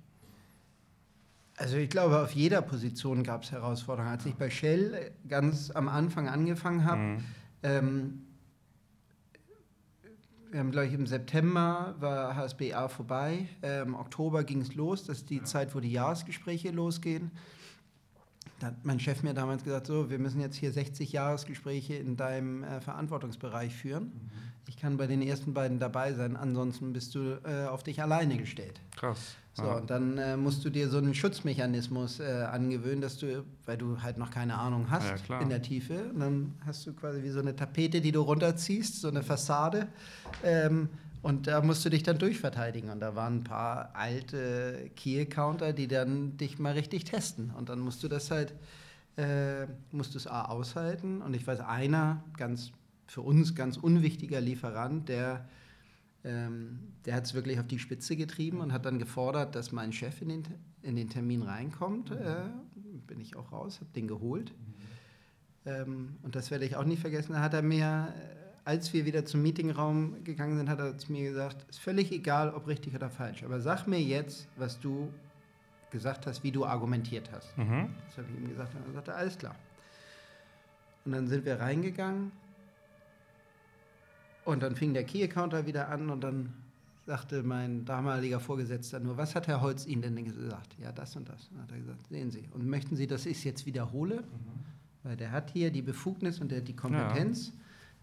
[1.57, 4.13] Also ich glaube, auf jeder Position gab es Herausforderungen.
[4.13, 7.25] Als ich bei Shell ganz am Anfang angefangen habe, mhm.
[7.63, 8.23] ähm,
[10.51, 13.49] wir haben, glaube ich, im September war HSBA vorbei.
[13.63, 15.05] Im ähm, Oktober ging es los.
[15.05, 15.45] Das ist die ja.
[15.45, 17.31] Zeit, wo die Jahresgespräche losgehen.
[18.59, 22.17] Da hat mein Chef mir damals gesagt, so, wir müssen jetzt hier 60 Jahresgespräche in
[22.17, 24.05] deinem äh, Verantwortungsbereich führen.
[24.05, 24.50] Mhm.
[24.67, 28.37] Ich kann bei den ersten beiden dabei sein, ansonsten bist du äh, auf dich alleine
[28.37, 28.81] gestellt.
[28.97, 29.37] Krass.
[29.55, 29.77] So, ja.
[29.77, 34.01] und dann äh, musst du dir so einen Schutzmechanismus äh, angewöhnen, dass du, weil du
[34.01, 37.31] halt noch keine Ahnung hast ja, in der Tiefe, und dann hast du quasi wie
[37.31, 39.89] so eine Tapete, die du runterziehst, so eine Fassade.
[40.45, 40.89] Ähm,
[41.23, 42.91] und da musst du dich dann durchverteidigen.
[42.91, 47.51] Und da waren ein paar alte Key-Counter, die dann dich mal richtig testen.
[47.51, 48.55] Und dann musst du das halt,
[49.17, 51.21] äh, musst du es A aushalten.
[51.21, 52.73] Und ich weiß, einer, ganz
[53.11, 55.49] für uns ganz unwichtiger Lieferant, der
[56.23, 59.93] ähm, der hat es wirklich auf die Spitze getrieben und hat dann gefordert, dass mein
[59.93, 60.45] Chef in den,
[60.83, 62.11] in den Termin reinkommt.
[62.11, 62.17] Mhm.
[62.17, 64.53] Äh, bin ich auch raus, habe den geholt.
[64.53, 65.71] Mhm.
[65.71, 67.33] Ähm, und das werde ich auch nicht vergessen.
[67.33, 68.15] Da hat er mir,
[68.65, 72.55] als wir wieder zum Meetingraum gegangen sind, hat er zu mir gesagt, ist völlig egal,
[72.55, 75.13] ob richtig oder falsch, aber sag mir jetzt, was du
[75.91, 77.57] gesagt hast, wie du argumentiert hast.
[77.59, 77.89] Mhm.
[78.07, 79.57] Das habe ich ihm gesagt und er sagte, alles klar.
[81.07, 82.31] Und dann sind wir reingegangen
[84.45, 86.53] und dann fing der Key-Accounter wieder an und dann
[87.07, 90.77] sagte mein damaliger Vorgesetzter nur, was hat Herr Holz Ihnen denn gesagt?
[90.81, 91.49] Ja, das und das.
[91.51, 92.49] Dann hat er gesagt, sehen Sie.
[92.53, 94.17] Und möchten Sie, dass ich es jetzt wiederhole?
[94.17, 94.25] Mhm.
[95.03, 97.53] Weil der hat hier die Befugnis und der die Kompetenz.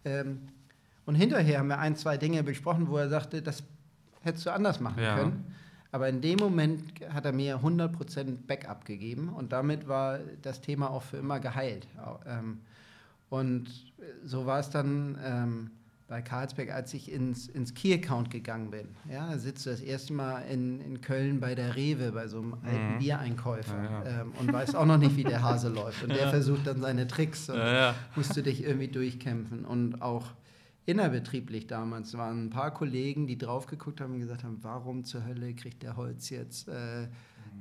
[0.04, 0.22] Ja.
[0.22, 0.40] Ähm,
[1.06, 3.64] und hinterher haben wir ein, zwei Dinge besprochen, wo er sagte, das
[4.24, 5.18] hättest du anders machen ja.
[5.18, 5.46] können.
[5.92, 10.90] Aber in dem Moment hat er mir 100% Backup gegeben und damit war das Thema
[10.90, 11.88] auch für immer geheilt.
[12.26, 12.60] Ähm,
[13.30, 13.70] und
[14.24, 15.72] so war es dann ähm,
[16.08, 18.88] bei Karlsberg, als ich ins, ins Key-Account gegangen bin.
[19.12, 22.38] Ja, da sitzt du das erste Mal in, in Köln bei der Rewe, bei so
[22.38, 22.58] einem mhm.
[22.64, 24.22] alten Biereinkäufer ja, ja.
[24.22, 26.04] Ähm, und weiß auch noch nicht, wie der Hase läuft.
[26.04, 27.60] Und der versucht dann seine Tricks und
[28.16, 29.66] musst du dich irgendwie durchkämpfen.
[29.66, 30.32] Und auch
[30.86, 35.26] innerbetrieblich damals waren ein paar Kollegen, die drauf geguckt haben und gesagt haben, warum zur
[35.26, 37.10] Hölle kriegt der Holz jetzt äh,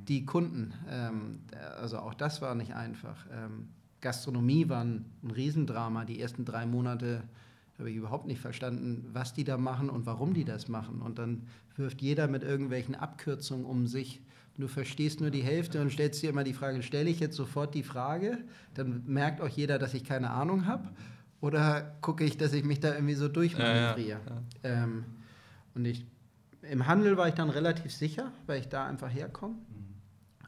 [0.06, 0.72] die Kunden?
[0.88, 1.40] Ähm,
[1.80, 3.26] also auch das war nicht einfach.
[3.32, 7.24] Ähm, Gastronomie war ein, ein Riesendrama, die ersten drei Monate
[7.78, 11.02] habe ich überhaupt nicht verstanden, was die da machen und warum die das machen.
[11.02, 11.42] Und dann
[11.76, 14.22] wirft jeder mit irgendwelchen Abkürzungen um sich.
[14.56, 17.74] Du verstehst nur die Hälfte und stellst dir immer die Frage, stelle ich jetzt sofort
[17.74, 18.38] die Frage,
[18.72, 20.88] dann merkt auch jeder, dass ich keine Ahnung habe.
[21.42, 24.20] Oder gucke ich, dass ich mich da irgendwie so durchmanövriere.
[24.64, 24.84] Ja, ja, ja.
[24.84, 25.04] ähm,
[25.74, 26.06] und ich,
[26.62, 29.54] im Handel war ich dann relativ sicher, weil ich da einfach herkomme.
[29.54, 29.94] Mhm.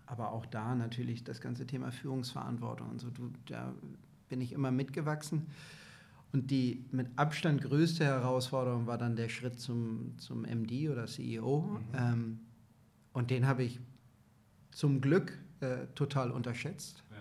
[0.06, 3.74] Aber auch da natürlich das ganze Thema Führungsverantwortung und so, du, da
[4.30, 5.46] bin ich immer mitgewachsen.
[6.32, 11.60] Und die mit Abstand größte Herausforderung war dann der Schritt zum, zum MD oder CEO.
[11.60, 11.78] Mhm.
[11.94, 12.40] Ähm,
[13.12, 13.80] und den habe ich
[14.70, 17.02] zum Glück äh, total unterschätzt.
[17.10, 17.16] Ja.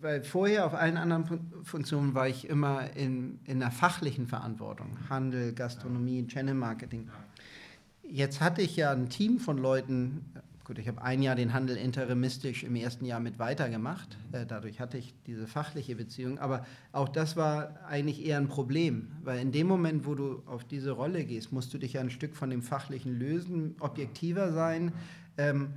[0.00, 4.96] Weil vorher auf allen anderen Funktionen war ich immer in, in einer fachlichen Verantwortung.
[5.08, 6.26] Handel, Gastronomie, ja.
[6.26, 7.06] Channel Marketing.
[7.06, 8.10] Ja.
[8.10, 10.24] Jetzt hatte ich ja ein Team von Leuten,
[10.64, 14.16] Gut, ich habe ein Jahr den Handel interimistisch im ersten Jahr mit weitergemacht.
[14.30, 16.38] Äh, dadurch hatte ich diese fachliche Beziehung.
[16.38, 20.62] Aber auch das war eigentlich eher ein Problem, weil in dem Moment, wo du auf
[20.62, 24.92] diese Rolle gehst, musst du dich ja ein Stück von dem Fachlichen lösen, objektiver sein
[25.36, 25.72] ähm,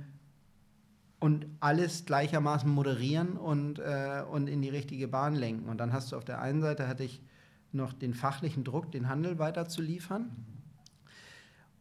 [1.18, 5.68] und alles gleichermaßen moderieren und, äh, und in die richtige Bahn lenken.
[5.68, 7.20] Und dann hast du auf der einen Seite hatte ich
[7.72, 10.30] noch den fachlichen Druck, den Handel weiterzuliefern.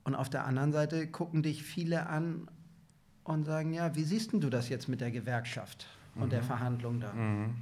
[0.04, 2.48] Und auf der anderen Seite gucken dich viele an
[3.26, 6.30] und sagen, ja, wie siehst du das jetzt mit der Gewerkschaft und mhm.
[6.30, 7.12] der Verhandlung da?
[7.14, 7.56] Mhm.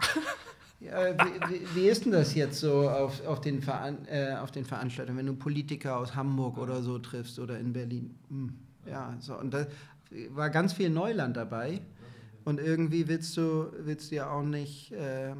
[0.80, 4.50] ja, wie, wie, wie, ist denn das jetzt so auf, auf, den Veran äh, auf
[4.50, 8.14] den Veranstaltungen, wenn du Politiker aus Hamburg oder so triffst oder in Berlin?
[8.28, 8.54] Hm.
[8.86, 9.66] Ja, so, und da
[10.30, 11.80] war ganz viel Neuland dabei.
[12.44, 15.32] Und irgendwie willst du, willst du ja auch nicht äh,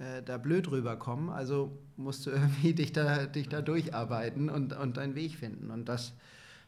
[0.00, 1.28] äh, da blöd rüberkommen.
[1.28, 5.70] Also musst du irgendwie dich da, dich da durcharbeiten und, und deinen Weg finden.
[5.70, 6.14] Und das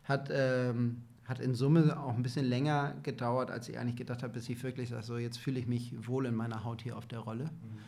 [0.04, 4.32] hat ähm, hat in Summe auch ein bisschen länger gedauert, als ich eigentlich gedacht habe,
[4.32, 7.06] bis ich wirklich sage, so jetzt fühle ich mich wohl in meiner Haut hier auf
[7.06, 7.44] der Rolle.
[7.44, 7.78] Mhm.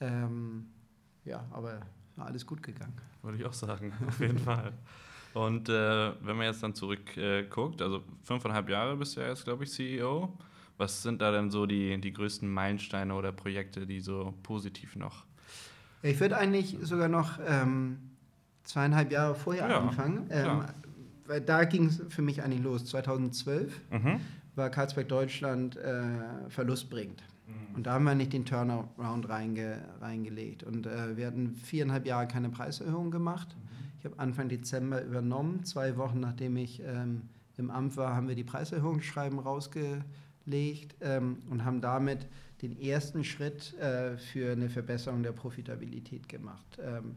[0.00, 0.66] Ähm,
[1.24, 1.80] ja, aber
[2.16, 2.94] alles gut gegangen.
[3.22, 4.72] Würde ich auch sagen, auf jeden Fall.
[5.34, 9.44] Und äh, wenn man jetzt dann zurückguckt, äh, also fünfeinhalb Jahre bist du ja jetzt,
[9.44, 10.36] glaube ich, CEO.
[10.76, 15.24] Was sind da denn so die, die größten Meilensteine oder Projekte, die so positiv noch?
[16.02, 17.98] Ich würde eigentlich sogar noch ähm,
[18.64, 20.26] zweieinhalb Jahre vorher ja, anfangen.
[20.30, 20.64] Ähm,
[21.40, 22.84] da ging es für mich eigentlich los.
[22.86, 24.20] 2012 mhm.
[24.54, 26.02] war Karlsberg Deutschland äh,
[26.48, 27.22] verlustbringend.
[27.46, 27.76] Mhm.
[27.76, 30.62] Und da haben wir nicht den Turnaround reinge, reingelegt.
[30.62, 33.48] Und äh, wir hatten viereinhalb Jahre keine Preiserhöhung gemacht.
[33.56, 33.72] Mhm.
[33.98, 35.64] Ich habe Anfang Dezember übernommen.
[35.64, 37.22] Zwei Wochen nachdem ich ähm,
[37.56, 42.26] im Amt war, haben wir die Preiserhöhungsschreiben rausgelegt ähm, und haben damit
[42.62, 46.78] den ersten Schritt äh, für eine Verbesserung der Profitabilität gemacht.
[46.80, 47.16] Ähm,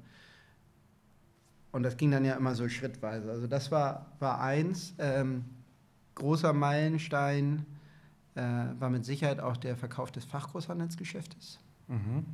[1.75, 3.29] und das ging dann ja immer so schrittweise.
[3.29, 4.93] Also das war, war eins.
[4.97, 5.43] Ähm,
[6.15, 7.65] großer Meilenstein
[8.35, 8.41] äh,
[8.79, 11.59] war mit Sicherheit auch der Verkauf des Fachgroßhandelsgeschäftes.
[11.89, 12.25] Mhm.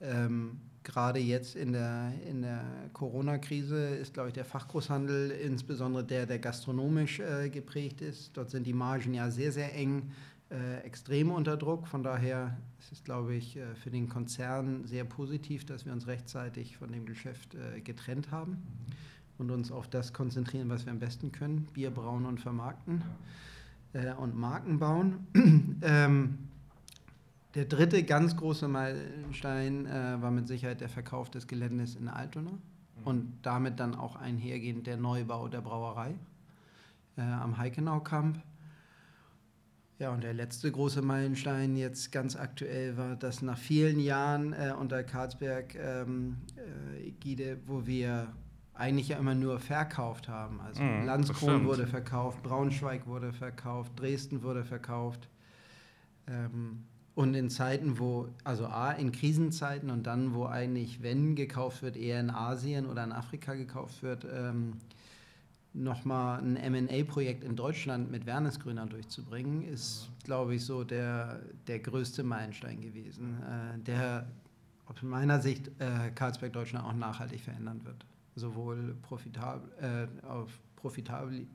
[0.00, 6.26] Ähm, Gerade jetzt in der, in der Corona-Krise ist, glaube ich, der Fachgroßhandel, insbesondere der,
[6.26, 8.36] der gastronomisch äh, geprägt ist.
[8.36, 10.10] Dort sind die Margen ja sehr, sehr eng
[10.48, 11.88] äh, extrem unter Druck.
[11.88, 16.06] Von daher ist es, glaube ich, äh, für den Konzern sehr positiv, dass wir uns
[16.06, 18.62] rechtzeitig von dem Geschäft äh, getrennt haben
[19.38, 23.02] und uns auf das konzentrieren, was wir am besten können: Bier brauen und vermarkten
[24.18, 25.26] und Marken bauen.
[25.82, 26.38] ähm,
[27.54, 32.58] der dritte ganz große Meilenstein war mit Sicherheit der Verkauf des Geländes in Altona mhm.
[33.04, 36.14] und damit dann auch einhergehend der Neubau der Brauerei
[37.16, 38.38] am Heikenau-Kamp.
[39.98, 44.74] Ja, und der letzte große Meilenstein jetzt ganz aktuell war, dass nach vielen Jahren äh,
[44.78, 48.28] unter Karlsberg ähm, äh, Gide, wo wir
[48.74, 50.60] eigentlich ja immer nur verkauft haben.
[50.60, 55.30] Also mm, Landskron wurde verkauft, Braunschweig wurde verkauft, Dresden wurde verkauft.
[56.26, 61.80] Ähm, und in Zeiten, wo, also A, in Krisenzeiten und dann, wo eigentlich, wenn gekauft
[61.80, 64.74] wird, eher in Asien oder in Afrika gekauft wird, ähm,
[65.76, 72.22] nochmal ein MA-Projekt in Deutschland mit Wernesgrüner durchzubringen, ist, glaube ich, so der, der größte
[72.22, 74.26] Meilenstein gewesen, äh, der
[74.86, 78.06] aus meiner Sicht äh, Karlsberg Deutschland auch nachhaltig verändern wird.
[78.34, 81.46] Sowohl profitab äh, auf Profitabili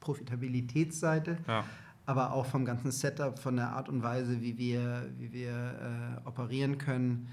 [0.00, 1.64] Profitabilitätsseite, ja.
[2.04, 6.28] aber auch vom ganzen Setup, von der Art und Weise, wie wir, wie wir äh,
[6.28, 7.28] operieren können.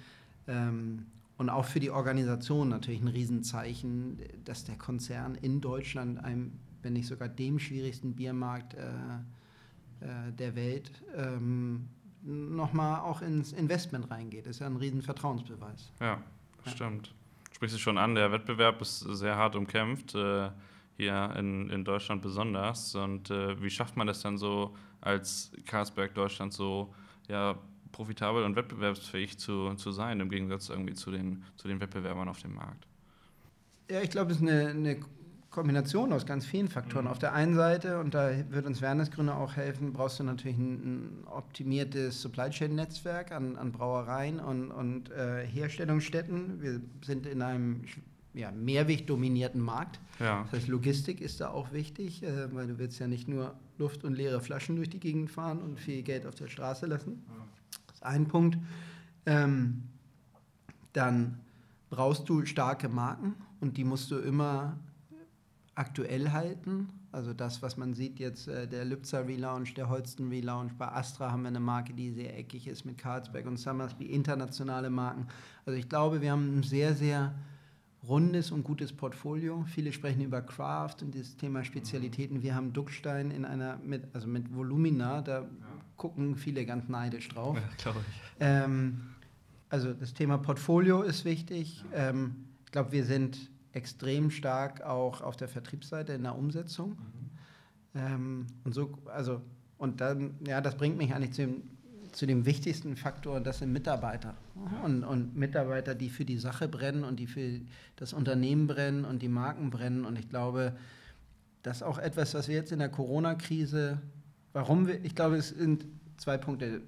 [0.47, 1.05] Ähm,
[1.41, 6.51] und auch für die Organisation natürlich ein Riesenzeichen, dass der Konzern in Deutschland einem,
[6.83, 8.89] wenn nicht sogar dem schwierigsten Biermarkt äh,
[10.01, 11.87] äh, der Welt, ähm,
[12.21, 14.45] nochmal auch ins Investment reingeht.
[14.45, 15.91] Das ist ja ein riesen Vertrauensbeweis.
[15.99, 16.21] Ja,
[16.63, 16.71] ja.
[16.71, 17.11] stimmt.
[17.51, 20.51] Sprichst du schon an, der Wettbewerb ist sehr hart umkämpft, äh,
[20.95, 22.93] hier in, in Deutschland besonders.
[22.93, 26.93] Und äh, wie schafft man das dann so als Carlsberg Deutschland so
[27.27, 27.57] ja,
[27.91, 32.41] profitabel und wettbewerbsfähig zu, zu sein, im Gegensatz irgendwie zu den, zu den Wettbewerbern auf
[32.41, 32.87] dem Markt?
[33.89, 34.99] Ja, ich glaube, es ist eine, eine
[35.51, 37.05] Kombination aus ganz vielen Faktoren.
[37.05, 37.11] Mhm.
[37.11, 40.73] Auf der einen Seite, und da wird uns Wernesgründer auch helfen, brauchst du natürlich ein,
[40.73, 46.61] ein optimiertes Supply Chain Netzwerk an, an Brauereien und, und äh, Herstellungsstätten.
[46.61, 47.83] Wir sind in einem
[48.33, 49.99] ja, Mehrweg dominierten Markt.
[50.19, 50.43] Ja.
[50.43, 54.05] Das heißt, Logistik ist da auch wichtig, äh, weil du willst ja nicht nur Luft
[54.05, 57.23] und leere Flaschen durch die Gegend fahren und viel Geld auf der Straße lassen.
[58.01, 58.57] Ja ein Punkt.
[59.25, 59.83] Ähm,
[60.93, 61.39] dann
[61.89, 64.77] brauchst du starke Marken und die musst du immer
[65.75, 66.89] aktuell halten.
[67.11, 70.73] Also das, was man sieht jetzt, äh, der Lübzer Relaunch, der Holsten Relaunch.
[70.77, 74.89] Bei Astra haben wir eine Marke, die sehr eckig ist mit Carlsberg und Summersby, internationale
[74.89, 75.27] Marken.
[75.65, 77.33] Also ich glaube, wir haben ein sehr, sehr
[78.07, 79.65] rundes und gutes Portfolio.
[79.67, 82.41] Viele sprechen über Craft und das Thema Spezialitäten.
[82.41, 85.45] Wir haben Duckstein in einer, mit, also mit Volumina, da
[86.01, 87.55] gucken viele ganz neidisch drauf.
[87.55, 88.21] Ja, glaube ich.
[88.39, 89.01] Ähm,
[89.69, 91.85] also das Thema Portfolio ist wichtig.
[91.93, 93.37] Ähm, ich glaube, wir sind
[93.73, 96.89] extrem stark auch auf der Vertriebsseite in der Umsetzung.
[96.89, 97.29] Mhm.
[97.93, 99.41] Ähm, und so, also,
[99.77, 101.61] und dann, ja, das bringt mich eigentlich zu dem,
[102.13, 104.33] zu dem wichtigsten Faktor, das sind Mitarbeiter.
[104.83, 107.61] Und, und Mitarbeiter, die für die Sache brennen und die für
[107.97, 110.05] das Unternehmen brennen und die Marken brennen.
[110.05, 110.75] Und ich glaube,
[111.61, 113.99] das ist auch etwas, was wir jetzt in der Corona-Krise
[114.53, 115.85] Warum wir, ich glaube, es sind
[116.17, 116.81] zwei Punkte.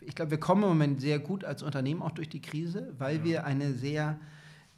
[0.00, 3.18] Ich glaube, wir kommen im Moment sehr gut als Unternehmen auch durch die Krise, weil
[3.18, 3.24] ja.
[3.24, 4.18] wir eine sehr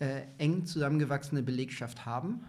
[0.01, 2.43] äh, eng zusammengewachsene Belegschaft haben, mhm.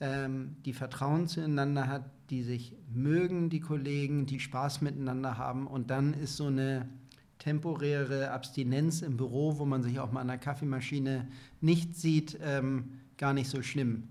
[0.00, 5.66] ähm, die Vertrauen zueinander hat, die sich mögen, die Kollegen, die Spaß miteinander haben.
[5.66, 6.88] Und dann ist so eine
[7.38, 11.28] temporäre Abstinenz im Büro, wo man sich auch mal an der Kaffeemaschine
[11.60, 14.04] nicht sieht, ähm, gar nicht so schlimm.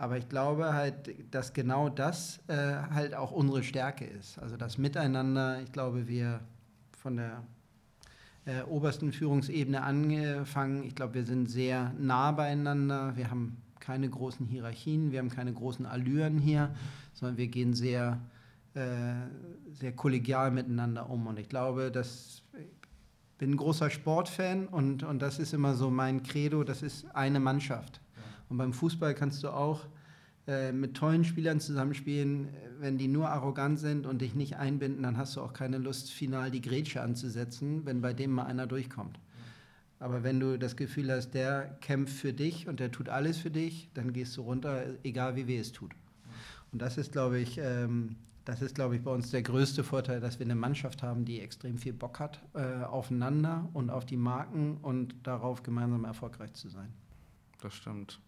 [0.00, 2.54] Aber ich glaube halt, dass genau das äh,
[2.90, 4.38] halt auch unsere Stärke ist.
[4.38, 6.40] Also das Miteinander, ich glaube, wir
[6.96, 7.42] von der
[8.46, 13.14] äh, obersten Führungsebene angefangen, ich glaube, wir sind sehr nah beieinander.
[13.14, 16.74] Wir haben keine großen Hierarchien, wir haben keine großen Allüren hier,
[17.12, 18.18] sondern wir gehen sehr,
[18.72, 18.80] äh,
[19.74, 21.26] sehr kollegial miteinander um.
[21.26, 25.90] Und ich glaube, dass ich bin ein großer Sportfan und, und das ist immer so
[25.90, 28.00] mein Credo, das ist eine Mannschaft.
[28.50, 29.86] Und beim Fußball kannst du auch
[30.46, 32.48] äh, mit tollen Spielern zusammenspielen.
[32.80, 36.10] Wenn die nur arrogant sind und dich nicht einbinden, dann hast du auch keine Lust,
[36.10, 39.18] final die Grätsche anzusetzen, wenn bei dem mal einer durchkommt.
[40.00, 43.50] Aber wenn du das Gefühl hast, der kämpft für dich und der tut alles für
[43.50, 45.92] dich, dann gehst du runter, egal wie weh es tut.
[46.72, 50.20] Und das ist, glaube ich, ähm, das ist, glaube ich, bei uns der größte Vorteil,
[50.20, 54.16] dass wir eine Mannschaft haben, die extrem viel Bock hat äh, aufeinander und auf die
[54.16, 56.88] Marken und darauf gemeinsam erfolgreich zu sein.
[57.60, 58.18] Das stimmt.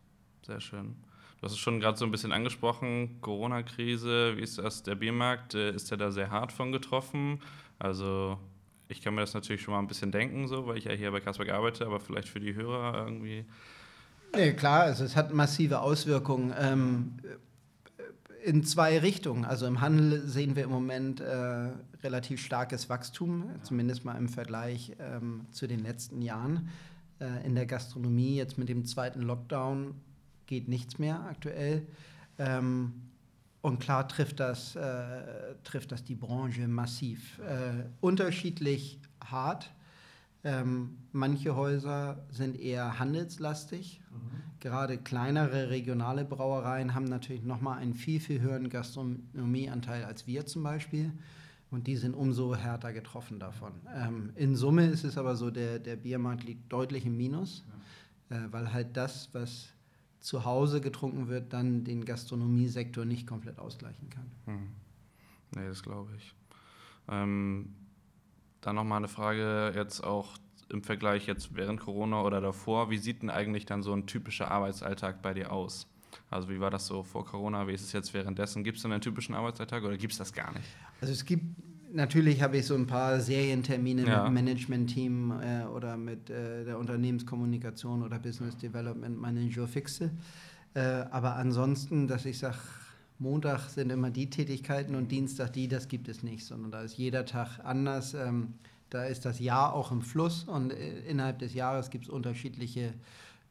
[0.47, 0.97] Sehr schön.
[1.41, 5.55] Du hast es schon gerade so ein bisschen angesprochen, Corona-Krise, wie ist das, der Biermarkt,
[5.55, 7.41] äh, ist der da sehr hart von getroffen?
[7.79, 8.39] Also
[8.89, 11.11] ich kann mir das natürlich schon mal ein bisschen denken, so, weil ich ja hier
[11.11, 13.45] bei Kasper arbeite, aber vielleicht für die Hörer irgendwie.
[14.35, 16.55] Nee, klar, also es hat massive Auswirkungen.
[16.59, 17.15] Ähm,
[18.45, 19.45] in zwei Richtungen.
[19.45, 21.71] Also im Handel sehen wir im Moment äh,
[22.03, 26.69] relativ starkes Wachstum, zumindest mal im Vergleich ähm, zu den letzten Jahren.
[27.21, 29.95] Äh, in der Gastronomie jetzt mit dem zweiten Lockdown
[30.47, 31.87] geht nichts mehr aktuell.
[32.39, 32.93] Ähm,
[33.63, 37.39] und klar trifft das, äh, trifft das die Branche massiv.
[37.39, 39.73] Äh, unterschiedlich hart.
[40.45, 44.01] Ähm, manche Häuser sind eher handelslastig.
[44.11, 44.43] Mhm.
[44.59, 50.65] Gerade kleinere regionale Brauereien haben natürlich nochmal einen viel, viel höheren Gastronomieanteil als wir zum
[50.65, 51.13] Beispiel.
[51.71, 53.73] Und die sind umso härter getroffen davon.
[53.95, 57.65] Ähm, in Summe ist es aber so, der, der Biermarkt liegt deutlich im Minus,
[58.31, 58.37] ja.
[58.37, 59.69] äh, weil halt das, was
[60.23, 64.31] zu Hause getrunken wird, dann den Gastronomiesektor nicht komplett ausgleichen kann.
[64.47, 64.69] Hm.
[65.55, 66.35] Nee, das glaube ich.
[67.09, 67.75] Ähm,
[68.61, 72.89] dann nochmal eine Frage jetzt auch im Vergleich jetzt während Corona oder davor.
[72.89, 75.89] Wie sieht denn eigentlich dann so ein typischer Arbeitsalltag bei dir aus?
[76.31, 77.67] Also wie war das so vor Corona?
[77.67, 78.65] Wie ist es jetzt währenddessen?
[78.65, 80.69] Gibt es denn einen typischen Arbeitsalltag oder gibt es das gar nicht?
[81.01, 81.45] Also es gibt
[81.93, 84.19] natürlich habe ich so ein paar Serientermine ja.
[84.19, 90.11] mit dem Management-Team äh, oder mit äh, der Unternehmenskommunikation oder Business Development Manager fixe.
[90.75, 92.59] Äh, aber ansonsten, dass ich sage,
[93.19, 96.97] Montag sind immer die Tätigkeiten und Dienstag die, das gibt es nicht, sondern da ist
[96.97, 98.15] jeder Tag anders.
[98.15, 98.55] Ähm,
[98.91, 102.95] da ist das Jahr auch im Fluss und äh, innerhalb des Jahres gibt es unterschiedliche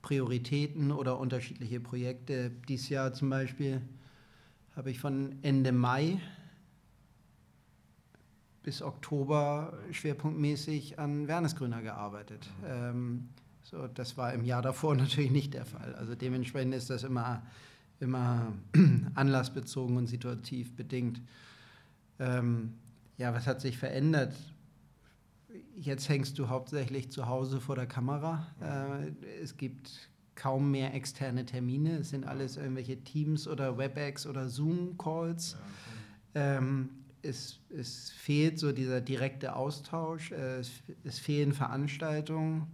[0.02, 2.52] Prioritäten oder unterschiedliche Projekte.
[2.68, 3.82] Dieses Jahr zum Beispiel
[4.76, 6.20] habe ich von Ende Mai
[8.64, 12.48] bis Oktober schwerpunktmäßig an Wernesgrüner gearbeitet.
[12.66, 13.30] Ähm,
[13.64, 15.96] so, das war im Jahr davor natürlich nicht der Fall.
[15.96, 17.44] Also dementsprechend ist das immer,
[18.00, 18.54] immer
[19.16, 21.22] anlassbezogen und situativ bedingt.
[22.20, 22.74] Ähm,
[23.18, 24.36] ja, was hat sich verändert?
[25.76, 28.48] Jetzt hängst du hauptsächlich zu Hause vor der Kamera.
[28.62, 31.98] Äh, es gibt kaum mehr externe Termine.
[31.98, 35.58] Es sind alles irgendwelche Teams oder WebEx oder Zoom-Calls.
[36.34, 36.90] Ja, ähm,
[37.24, 40.72] es, es fehlt so dieser direkte Austausch, äh, es,
[41.04, 42.68] es fehlen Veranstaltungen,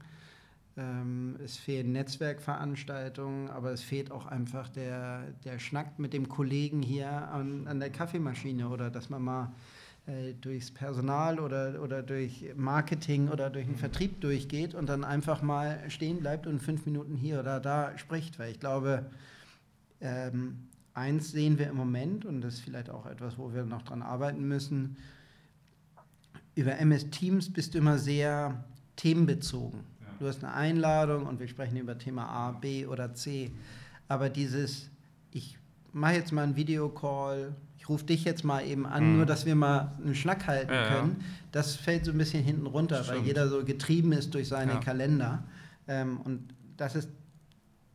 [0.77, 6.81] ähm, es fehlen Netzwerkveranstaltungen, aber es fehlt auch einfach der, der Schnack mit dem Kollegen
[6.81, 9.51] hier an, an der Kaffeemaschine oder dass man mal
[10.07, 15.41] äh, durchs Personal oder, oder durch Marketing oder durch den Vertrieb durchgeht und dann einfach
[15.41, 19.05] mal stehen bleibt und fünf Minuten hier oder da spricht, weil ich glaube,
[19.99, 23.83] ähm, eins sehen wir im Moment, und das ist vielleicht auch etwas, wo wir noch
[23.83, 24.97] dran arbeiten müssen,
[26.55, 28.63] über MS Teams bist du immer sehr
[28.95, 29.81] themenbezogen.
[30.01, 30.07] Ja.
[30.19, 33.51] Du hast eine Einladung und wir sprechen über Thema A, B oder C.
[34.07, 34.89] Aber dieses,
[35.31, 35.59] ich
[35.93, 39.17] mache jetzt mal einen Videocall, ich rufe dich jetzt mal eben an, mhm.
[39.17, 41.25] nur dass wir mal einen Schnack halten ja, können, ja.
[41.51, 43.19] das fällt so ein bisschen hinten runter, Stimmt.
[43.19, 45.43] weil jeder so getrieben ist durch seine Kalender.
[45.87, 47.09] Ähm, und das ist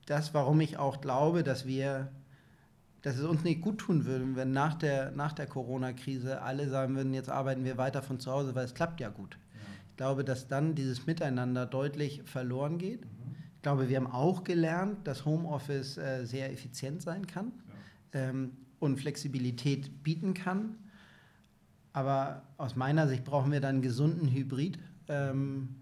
[0.07, 2.13] das, warum ich auch glaube, dass wir
[3.03, 6.95] dass es uns nicht gut tun würde, wenn nach der, nach der Corona-Krise alle sagen
[6.95, 9.37] würden, jetzt arbeiten wir weiter von zu Hause, weil es klappt ja gut.
[9.55, 9.61] Ja.
[9.91, 13.05] Ich glaube, dass dann dieses Miteinander deutlich verloren geht.
[13.05, 13.35] Mhm.
[13.57, 17.53] Ich glaube, wir haben auch gelernt, dass Homeoffice äh, sehr effizient sein kann
[18.15, 18.21] ja.
[18.21, 20.77] ähm, und Flexibilität bieten kann.
[21.93, 24.79] Aber aus meiner Sicht brauchen wir dann einen gesunden Hybrid.
[25.09, 25.77] Ähm,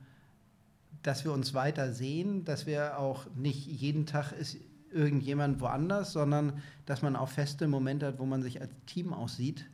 [1.02, 4.58] dass wir uns weiter sehen, dass wir auch nicht jeden Tag ist
[4.92, 6.54] irgendjemand woanders, sondern
[6.86, 9.66] dass man auch feste Momente hat, wo man sich als Team aussieht,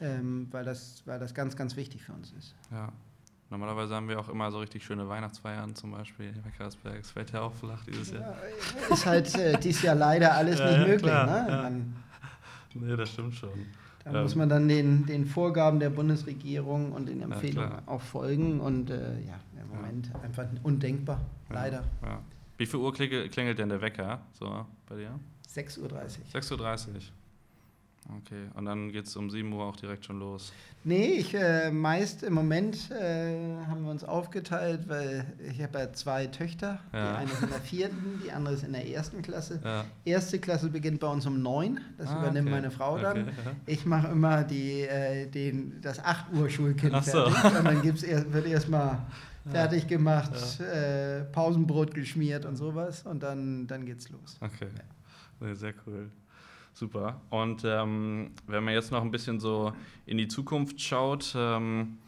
[0.00, 2.54] ähm, weil, das, weil das ganz, ganz wichtig für uns ist.
[2.70, 2.92] Ja.
[3.50, 6.98] Normalerweise haben wir auch immer so richtig schöne Weihnachtsfeiern, zum Beispiel bei Karlsberg.
[7.00, 8.36] Es fällt ja auch flach dieses Jahr.
[8.90, 11.10] Ja, ist halt äh, dieses Jahr leider alles ja, nicht möglich.
[11.10, 11.82] Klar, ne?
[12.74, 13.50] Nee, das stimmt schon.
[14.04, 18.60] Da ähm, muss man dann den, den Vorgaben der Bundesregierung und den Empfehlungen auch folgen.
[18.60, 21.84] Und äh, ja, im Moment einfach undenkbar, leider.
[22.02, 22.20] Ja,
[22.58, 25.18] Wie viel Uhr klingelt denn der Wecker so bei dir?
[25.48, 25.90] 6.30 Uhr.
[26.34, 27.00] 6.30 Uhr.
[28.16, 30.52] Okay, und dann geht es um 7 Uhr auch direkt schon los.
[30.82, 35.92] Nee, ich äh, meist im Moment äh, haben wir uns aufgeteilt, weil ich habe ja
[35.92, 36.80] zwei Töchter.
[36.94, 37.12] Ja.
[37.12, 39.60] Die eine ist in der vierten, die andere ist in der ersten Klasse.
[39.62, 39.84] Ja.
[40.06, 42.56] Erste Klasse beginnt bei uns um neun, das ah, übernimmt okay.
[42.56, 43.22] meine Frau dann.
[43.24, 43.52] Okay, ja.
[43.66, 47.28] Ich mache immer die, äh, den, das 8 Uhr Schulkind so.
[47.28, 47.58] fertig.
[47.58, 49.06] Und dann gibt's erst, wird erstmal
[49.50, 54.38] fertig gemacht, äh, Pausenbrot geschmiert und sowas und dann, dann geht's los.
[54.40, 54.68] Okay,
[55.54, 56.10] sehr cool.
[56.74, 57.20] Super.
[57.30, 59.72] Und ähm, wenn man jetzt noch ein bisschen so
[60.06, 61.98] in die Zukunft schaut, ähm,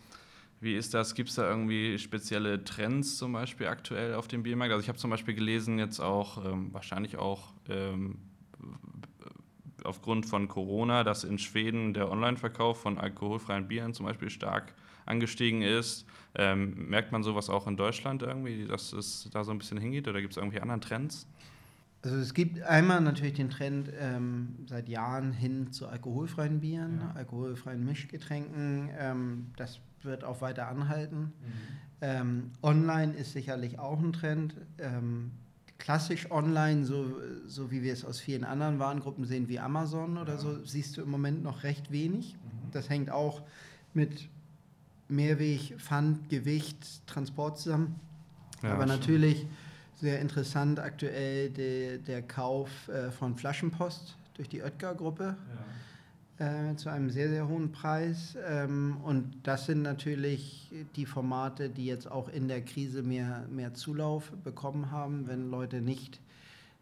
[0.61, 1.15] wie ist das?
[1.15, 4.73] Gibt es da irgendwie spezielle Trends zum Beispiel aktuell auf dem Biermarkt?
[4.73, 8.19] Also ich habe zum Beispiel gelesen, jetzt auch ähm, wahrscheinlich auch ähm,
[9.83, 14.75] aufgrund von Corona, dass in Schweden der Online-Verkauf von alkoholfreien Bieren zum Beispiel stark
[15.07, 16.07] angestiegen ist.
[16.35, 20.07] Ähm, merkt man sowas auch in Deutschland irgendwie, dass es da so ein bisschen hingeht
[20.07, 21.27] oder gibt es irgendwie anderen Trends?
[22.03, 27.13] Also es gibt einmal natürlich den Trend ähm, seit Jahren hin zu alkoholfreien Bieren, ja.
[27.15, 28.89] alkoholfreien Mischgetränken.
[28.99, 31.19] Ähm, das wird auch weiter anhalten.
[31.19, 31.33] Mhm.
[32.01, 34.55] Ähm, online ist sicherlich auch ein Trend.
[34.79, 35.33] Ähm,
[35.77, 40.35] klassisch online, so, so wie wir es aus vielen anderen Warengruppen sehen, wie Amazon oder
[40.35, 40.39] ja.
[40.39, 42.35] so, siehst du im Moment noch recht wenig.
[42.35, 42.71] Mhm.
[42.71, 43.43] Das hängt auch
[43.93, 44.29] mit
[45.11, 48.01] Mehrweg, Pfand, Gewicht, Transport zusammen.
[48.63, 49.47] Ja, Aber natürlich
[50.01, 55.37] sehr interessant aktuell de, der Kauf äh, von Flaschenpost durch die Oetker-Gruppe
[56.39, 56.71] ja.
[56.71, 58.37] äh, zu einem sehr, sehr hohen Preis.
[58.49, 63.75] Ähm, und das sind natürlich die Formate, die jetzt auch in der Krise mehr, mehr
[63.75, 66.21] Zulauf bekommen haben, wenn Leute nicht,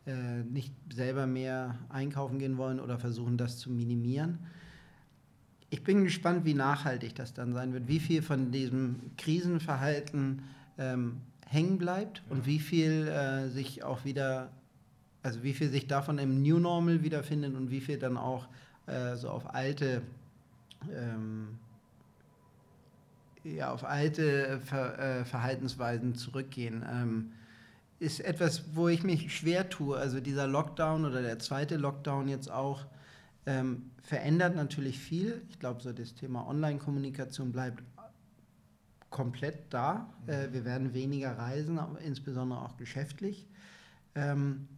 [0.06, 4.38] äh, nicht selber mehr einkaufen gehen wollen oder versuchen, das zu minimieren.
[5.70, 10.42] Ich bin gespannt, wie nachhaltig das dann sein wird, wie viel von diesem Krisenverhalten
[10.78, 14.50] ähm, hängen bleibt und wie viel äh, sich auch wieder,
[15.22, 18.48] also wie viel sich davon im New Normal wiederfindet und wie viel dann auch
[18.86, 20.00] äh, so auf alte,
[20.90, 21.58] ähm,
[23.44, 26.82] ja, auf alte Ver, äh, Verhaltensweisen zurückgehen.
[26.90, 27.32] Ähm,
[27.98, 29.98] ist etwas, wo ich mich schwer tue.
[29.98, 32.86] Also dieser Lockdown oder der zweite Lockdown jetzt auch
[33.48, 35.40] ähm, verändert natürlich viel.
[35.48, 37.82] Ich glaube, so das Thema Online-Kommunikation bleibt
[39.08, 40.12] komplett da.
[40.26, 43.46] Äh, wir werden weniger reisen, insbesondere auch geschäftlich.
[44.14, 44.68] Ähm,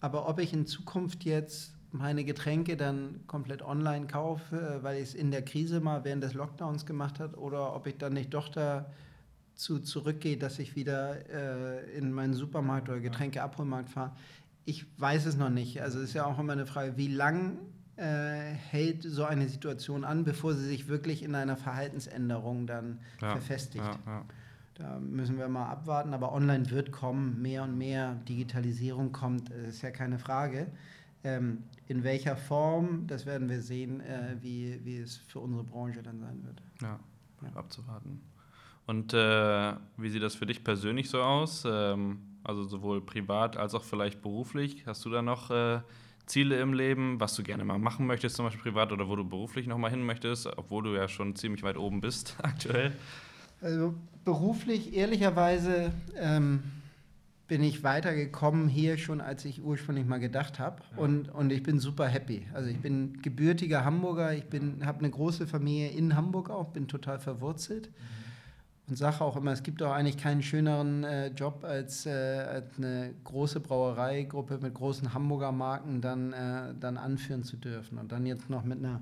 [0.00, 5.08] aber ob ich in Zukunft jetzt meine Getränke dann komplett online kaufe, äh, weil ich
[5.08, 8.32] es in der Krise mal während des Lockdowns gemacht habe, oder ob ich dann nicht
[8.34, 14.12] doch dazu zurückgehe, dass ich wieder äh, in meinen Supermarkt oder Getränkeabholmarkt fahre,
[14.64, 15.82] ich weiß es noch nicht.
[15.82, 17.58] Also es ist ja auch immer eine Frage, wie lang
[17.96, 23.84] hält so eine Situation an, bevor sie sich wirklich in einer Verhaltensänderung dann ja, verfestigt.
[23.84, 24.24] Ja, ja.
[24.74, 29.80] Da müssen wir mal abwarten, aber online wird kommen, mehr und mehr Digitalisierung kommt, ist
[29.80, 30.66] ja keine Frage.
[31.24, 36.02] Ähm, in welcher Form, das werden wir sehen, äh, wie, wie es für unsere Branche
[36.02, 36.62] dann sein wird.
[36.82, 37.00] Ja,
[37.54, 38.20] abzuwarten.
[38.86, 41.64] Und äh, wie sieht das für dich persönlich so aus?
[41.66, 44.86] Ähm, also sowohl privat als auch vielleicht beruflich?
[44.86, 45.80] Hast du da noch äh,
[46.26, 49.24] Ziele im Leben, was du gerne mal machen möchtest, zum Beispiel privat oder wo du
[49.24, 52.92] beruflich noch mal hin möchtest, obwohl du ja schon ziemlich weit oben bist aktuell?
[53.60, 56.62] Also beruflich, ehrlicherweise, ähm,
[57.48, 60.82] bin ich weitergekommen hier schon, als ich ursprünglich mal gedacht habe.
[60.92, 61.02] Ja.
[61.02, 62.44] Und, und ich bin super happy.
[62.52, 64.44] Also ich bin gebürtiger Hamburger, ich
[64.84, 67.88] habe eine große Familie in Hamburg auch, bin total verwurzelt.
[67.90, 68.25] Mhm
[68.88, 72.78] und sage auch immer, es gibt auch eigentlich keinen schöneren äh, Job, als, äh, als,
[72.78, 77.98] eine große Brauereigruppe mit großen Hamburger Marken dann, äh, dann anführen zu dürfen.
[77.98, 79.00] Und dann jetzt noch mit einer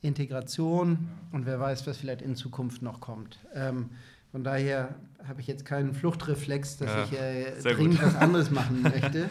[0.00, 3.38] Integration und wer weiß, was vielleicht in Zukunft noch kommt.
[3.54, 3.90] Ähm,
[4.32, 4.94] von daher
[5.26, 8.06] habe ich jetzt keinen Fluchtreflex, dass ja, ich äh, dringend gut.
[8.06, 9.28] was anderes machen möchte.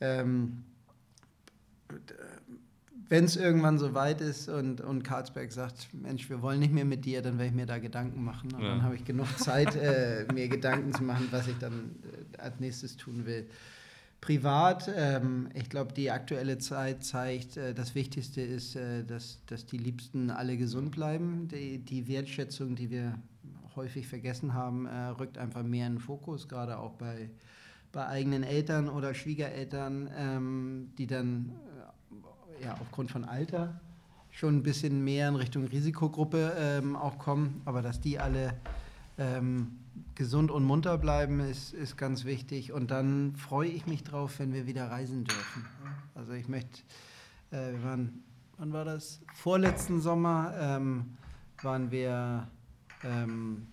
[0.00, 0.64] ähm,
[3.10, 6.84] wenn es irgendwann so weit ist und, und Karlsberg sagt, Mensch, wir wollen nicht mehr
[6.84, 8.54] mit dir, dann werde ich mir da Gedanken machen.
[8.54, 8.68] Und ja.
[8.68, 12.60] dann habe ich genug Zeit, äh, mir Gedanken zu machen, was ich dann äh, als
[12.60, 13.48] nächstes tun will.
[14.20, 19.66] Privat, ähm, ich glaube, die aktuelle Zeit zeigt, äh, das Wichtigste ist, äh, dass, dass
[19.66, 21.48] die Liebsten alle gesund bleiben.
[21.48, 23.18] Die, die Wertschätzung, die wir
[23.74, 27.28] häufig vergessen haben, äh, rückt einfach mehr in den Fokus, gerade auch bei,
[27.90, 31.50] bei eigenen Eltern oder Schwiegereltern, ähm, die dann
[32.62, 33.80] ja, aufgrund von Alter
[34.30, 37.62] schon ein bisschen mehr in Richtung Risikogruppe ähm, auch kommen.
[37.64, 38.54] Aber dass die alle
[39.18, 39.78] ähm,
[40.14, 42.72] gesund und munter bleiben, ist, ist ganz wichtig.
[42.72, 45.66] Und dann freue ich mich drauf, wenn wir wieder reisen dürfen.
[46.14, 46.80] Also ich möchte,
[47.50, 48.22] äh, wir waren,
[48.58, 49.20] wann war das?
[49.34, 51.16] Vorletzten Sommer ähm,
[51.62, 52.48] waren wir
[53.02, 53.66] ähm,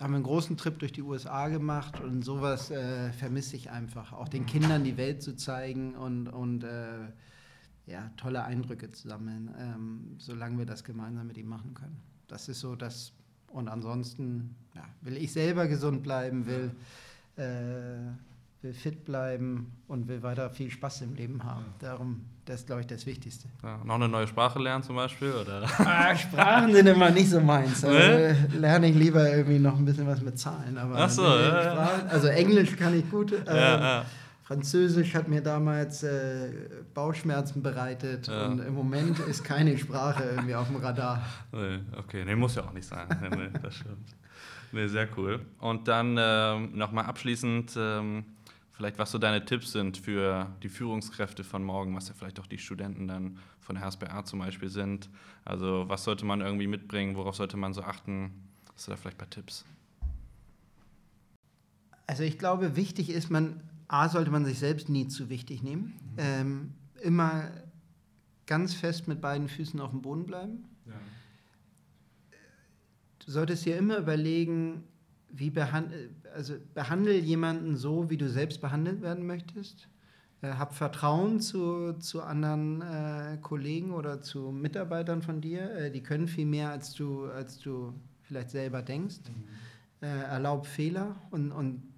[0.00, 4.14] haben einen großen Trip durch die USA gemacht und sowas äh, vermisse ich einfach.
[4.14, 7.10] Auch den Kindern die Welt zu zeigen und, und äh,
[7.90, 11.96] ja, tolle Eindrücke zu sammeln, ähm, solange wir das gemeinsam mit ihm machen können.
[12.28, 13.12] Das ist so das.
[13.48, 16.70] Und ansonsten ja, will ich selber gesund bleiben, will,
[17.36, 18.12] äh,
[18.62, 21.64] will fit bleiben und will weiter viel Spaß im Leben haben.
[21.80, 23.48] Darum, das ist, glaube ich, das Wichtigste.
[23.64, 25.32] Ja, noch eine neue Sprache lernen zum Beispiel?
[25.32, 25.64] Oder?
[25.78, 27.84] Ah, Sprachen sind immer nicht so meins.
[27.84, 28.48] Also, ne?
[28.52, 30.78] lerne ich lieber irgendwie noch ein bisschen was mit Zahlen.
[30.78, 33.32] Aber Ach so, ja, Sprachen, also Englisch kann ich gut.
[33.32, 34.04] Ähm, ja, ja.
[34.50, 36.50] Französisch hat mir damals äh,
[36.92, 38.46] Bauchschmerzen bereitet ja.
[38.46, 41.24] und im Moment ist keine Sprache irgendwie auf dem Radar.
[41.52, 43.06] Nee, okay, nee, muss ja auch nicht sein.
[43.22, 44.16] nee, nee, das stimmt.
[44.72, 45.46] Nee, sehr cool.
[45.60, 48.24] Und dann ähm, nochmal abschließend, ähm,
[48.72, 52.48] vielleicht was so deine Tipps sind für die Führungskräfte von morgen, was ja vielleicht auch
[52.48, 55.10] die Studenten dann von der HSBA zum Beispiel sind.
[55.44, 58.32] Also was sollte man irgendwie mitbringen, worauf sollte man so achten?
[58.74, 59.64] Hast du da vielleicht ein paar Tipps?
[62.08, 65.94] Also ich glaube, wichtig ist, man A, sollte man sich selbst nie zu wichtig nehmen.
[66.12, 66.18] Mhm.
[66.18, 66.72] Ähm,
[67.02, 67.50] immer
[68.46, 70.64] ganz fest mit beiden Füßen auf dem Boden bleiben.
[70.86, 70.92] Ja.
[73.24, 74.84] Du solltest dir immer überlegen,
[75.28, 79.88] wie behandel, also behandle jemanden so, wie du selbst behandelt werden möchtest.
[80.40, 85.68] Äh, hab Vertrauen zu, zu anderen äh, Kollegen oder zu Mitarbeitern von dir.
[85.72, 89.18] Äh, die können viel mehr, als du, als du vielleicht selber denkst.
[89.26, 90.06] Mhm.
[90.06, 91.89] Äh, erlaub Fehler und, und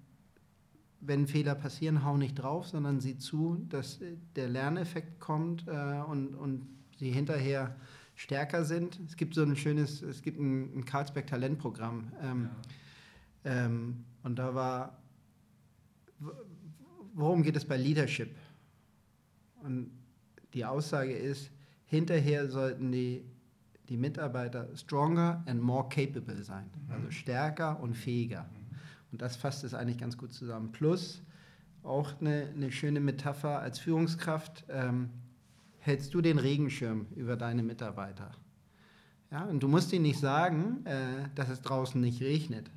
[1.05, 3.99] wenn Fehler passieren, hau nicht drauf, sondern sieh zu, dass
[4.35, 7.75] der Lerneffekt kommt äh, und, und sie hinterher
[8.15, 8.99] stärker sind.
[9.07, 12.11] Es gibt so ein schönes, es gibt ein, ein Karlsberg Talentprogramm.
[12.21, 12.49] Ähm,
[13.43, 13.65] ja.
[13.65, 14.97] ähm, und da war,
[17.13, 18.35] worum geht es bei Leadership?
[19.63, 19.91] Und
[20.53, 21.51] die Aussage ist,
[21.85, 23.25] hinterher sollten die,
[23.89, 28.45] die Mitarbeiter stronger and more capable sein, also stärker und fähiger.
[29.13, 30.71] Und das fasst es eigentlich ganz gut zusammen.
[30.71, 31.21] Plus
[31.83, 35.11] auch eine, eine schöne Metapher als Führungskraft, ähm,
[35.77, 38.31] hältst du den Regenschirm über deine Mitarbeiter.
[39.29, 42.71] Ja, und du musst ihnen nicht sagen, äh, dass es draußen nicht regnet.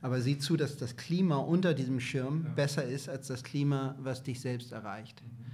[0.00, 2.50] Aber sieh zu, dass das Klima unter diesem Schirm ja.
[2.54, 5.22] besser ist als das Klima, was dich selbst erreicht.
[5.22, 5.52] Mhm.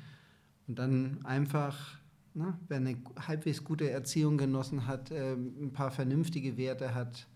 [0.69, 1.99] Und dann einfach,
[2.35, 7.27] ne, wer eine halbwegs gute Erziehung genossen hat, äh, ein paar vernünftige Werte hat,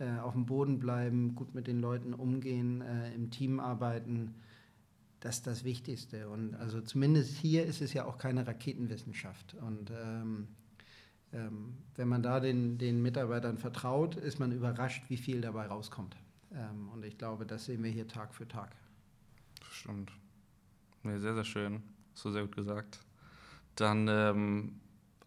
[0.00, 4.34] äh, auf dem Boden bleiben, gut mit den Leuten umgehen, äh, im Team arbeiten.
[5.20, 6.28] Das ist das Wichtigste.
[6.28, 9.54] Und also zumindest hier ist es ja auch keine Raketenwissenschaft.
[9.60, 10.48] Und ähm,
[11.32, 16.16] ähm, wenn man da den, den Mitarbeitern vertraut, ist man überrascht, wie viel dabei rauskommt.
[16.52, 18.74] Ähm, und ich glaube, das sehen wir hier Tag für Tag.
[19.70, 20.10] Stimmt.
[21.02, 21.82] Nee, sehr, sehr schön.
[22.14, 23.00] So sehr gut gesagt.
[23.76, 24.80] Dann ähm,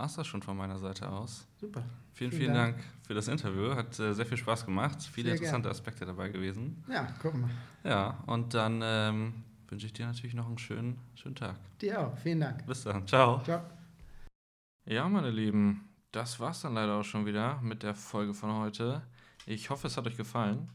[0.04, 1.48] war es das schon von meiner Seite aus.
[1.56, 1.82] Super.
[2.12, 2.76] Vielen, vielen, vielen Dank.
[2.76, 2.88] Dank.
[3.08, 3.74] für das Interview.
[3.74, 5.02] Hat äh, sehr viel Spaß gemacht.
[5.02, 5.72] Viele sehr interessante gern.
[5.72, 6.84] Aspekte dabei gewesen.
[6.90, 7.50] Ja, guck mal.
[7.86, 11.56] Ja, und dann ähm, wünsche ich dir natürlich noch einen schönen, schönen Tag.
[11.80, 12.18] Dir auch.
[12.18, 12.66] Vielen Dank.
[12.66, 13.08] Bis dann.
[13.08, 13.42] Ciao.
[13.46, 13.62] Ciao.
[14.84, 19.04] Ja, meine Lieben, das war's dann leider auch schon wieder mit der Folge von heute.
[19.46, 20.68] Ich hoffe, es hat euch gefallen.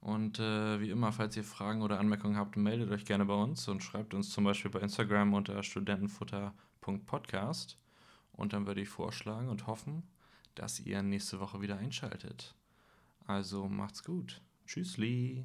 [0.00, 3.68] Und äh, wie immer, falls ihr Fragen oder Anmerkungen habt, meldet euch gerne bei uns
[3.68, 7.78] und schreibt uns zum Beispiel bei Instagram unter studentenfutter.podcast.
[8.36, 10.02] Und dann würde ich vorschlagen und hoffen,
[10.54, 12.54] dass ihr nächste Woche wieder einschaltet.
[13.26, 14.40] Also macht's gut.
[14.66, 15.44] Tschüssli.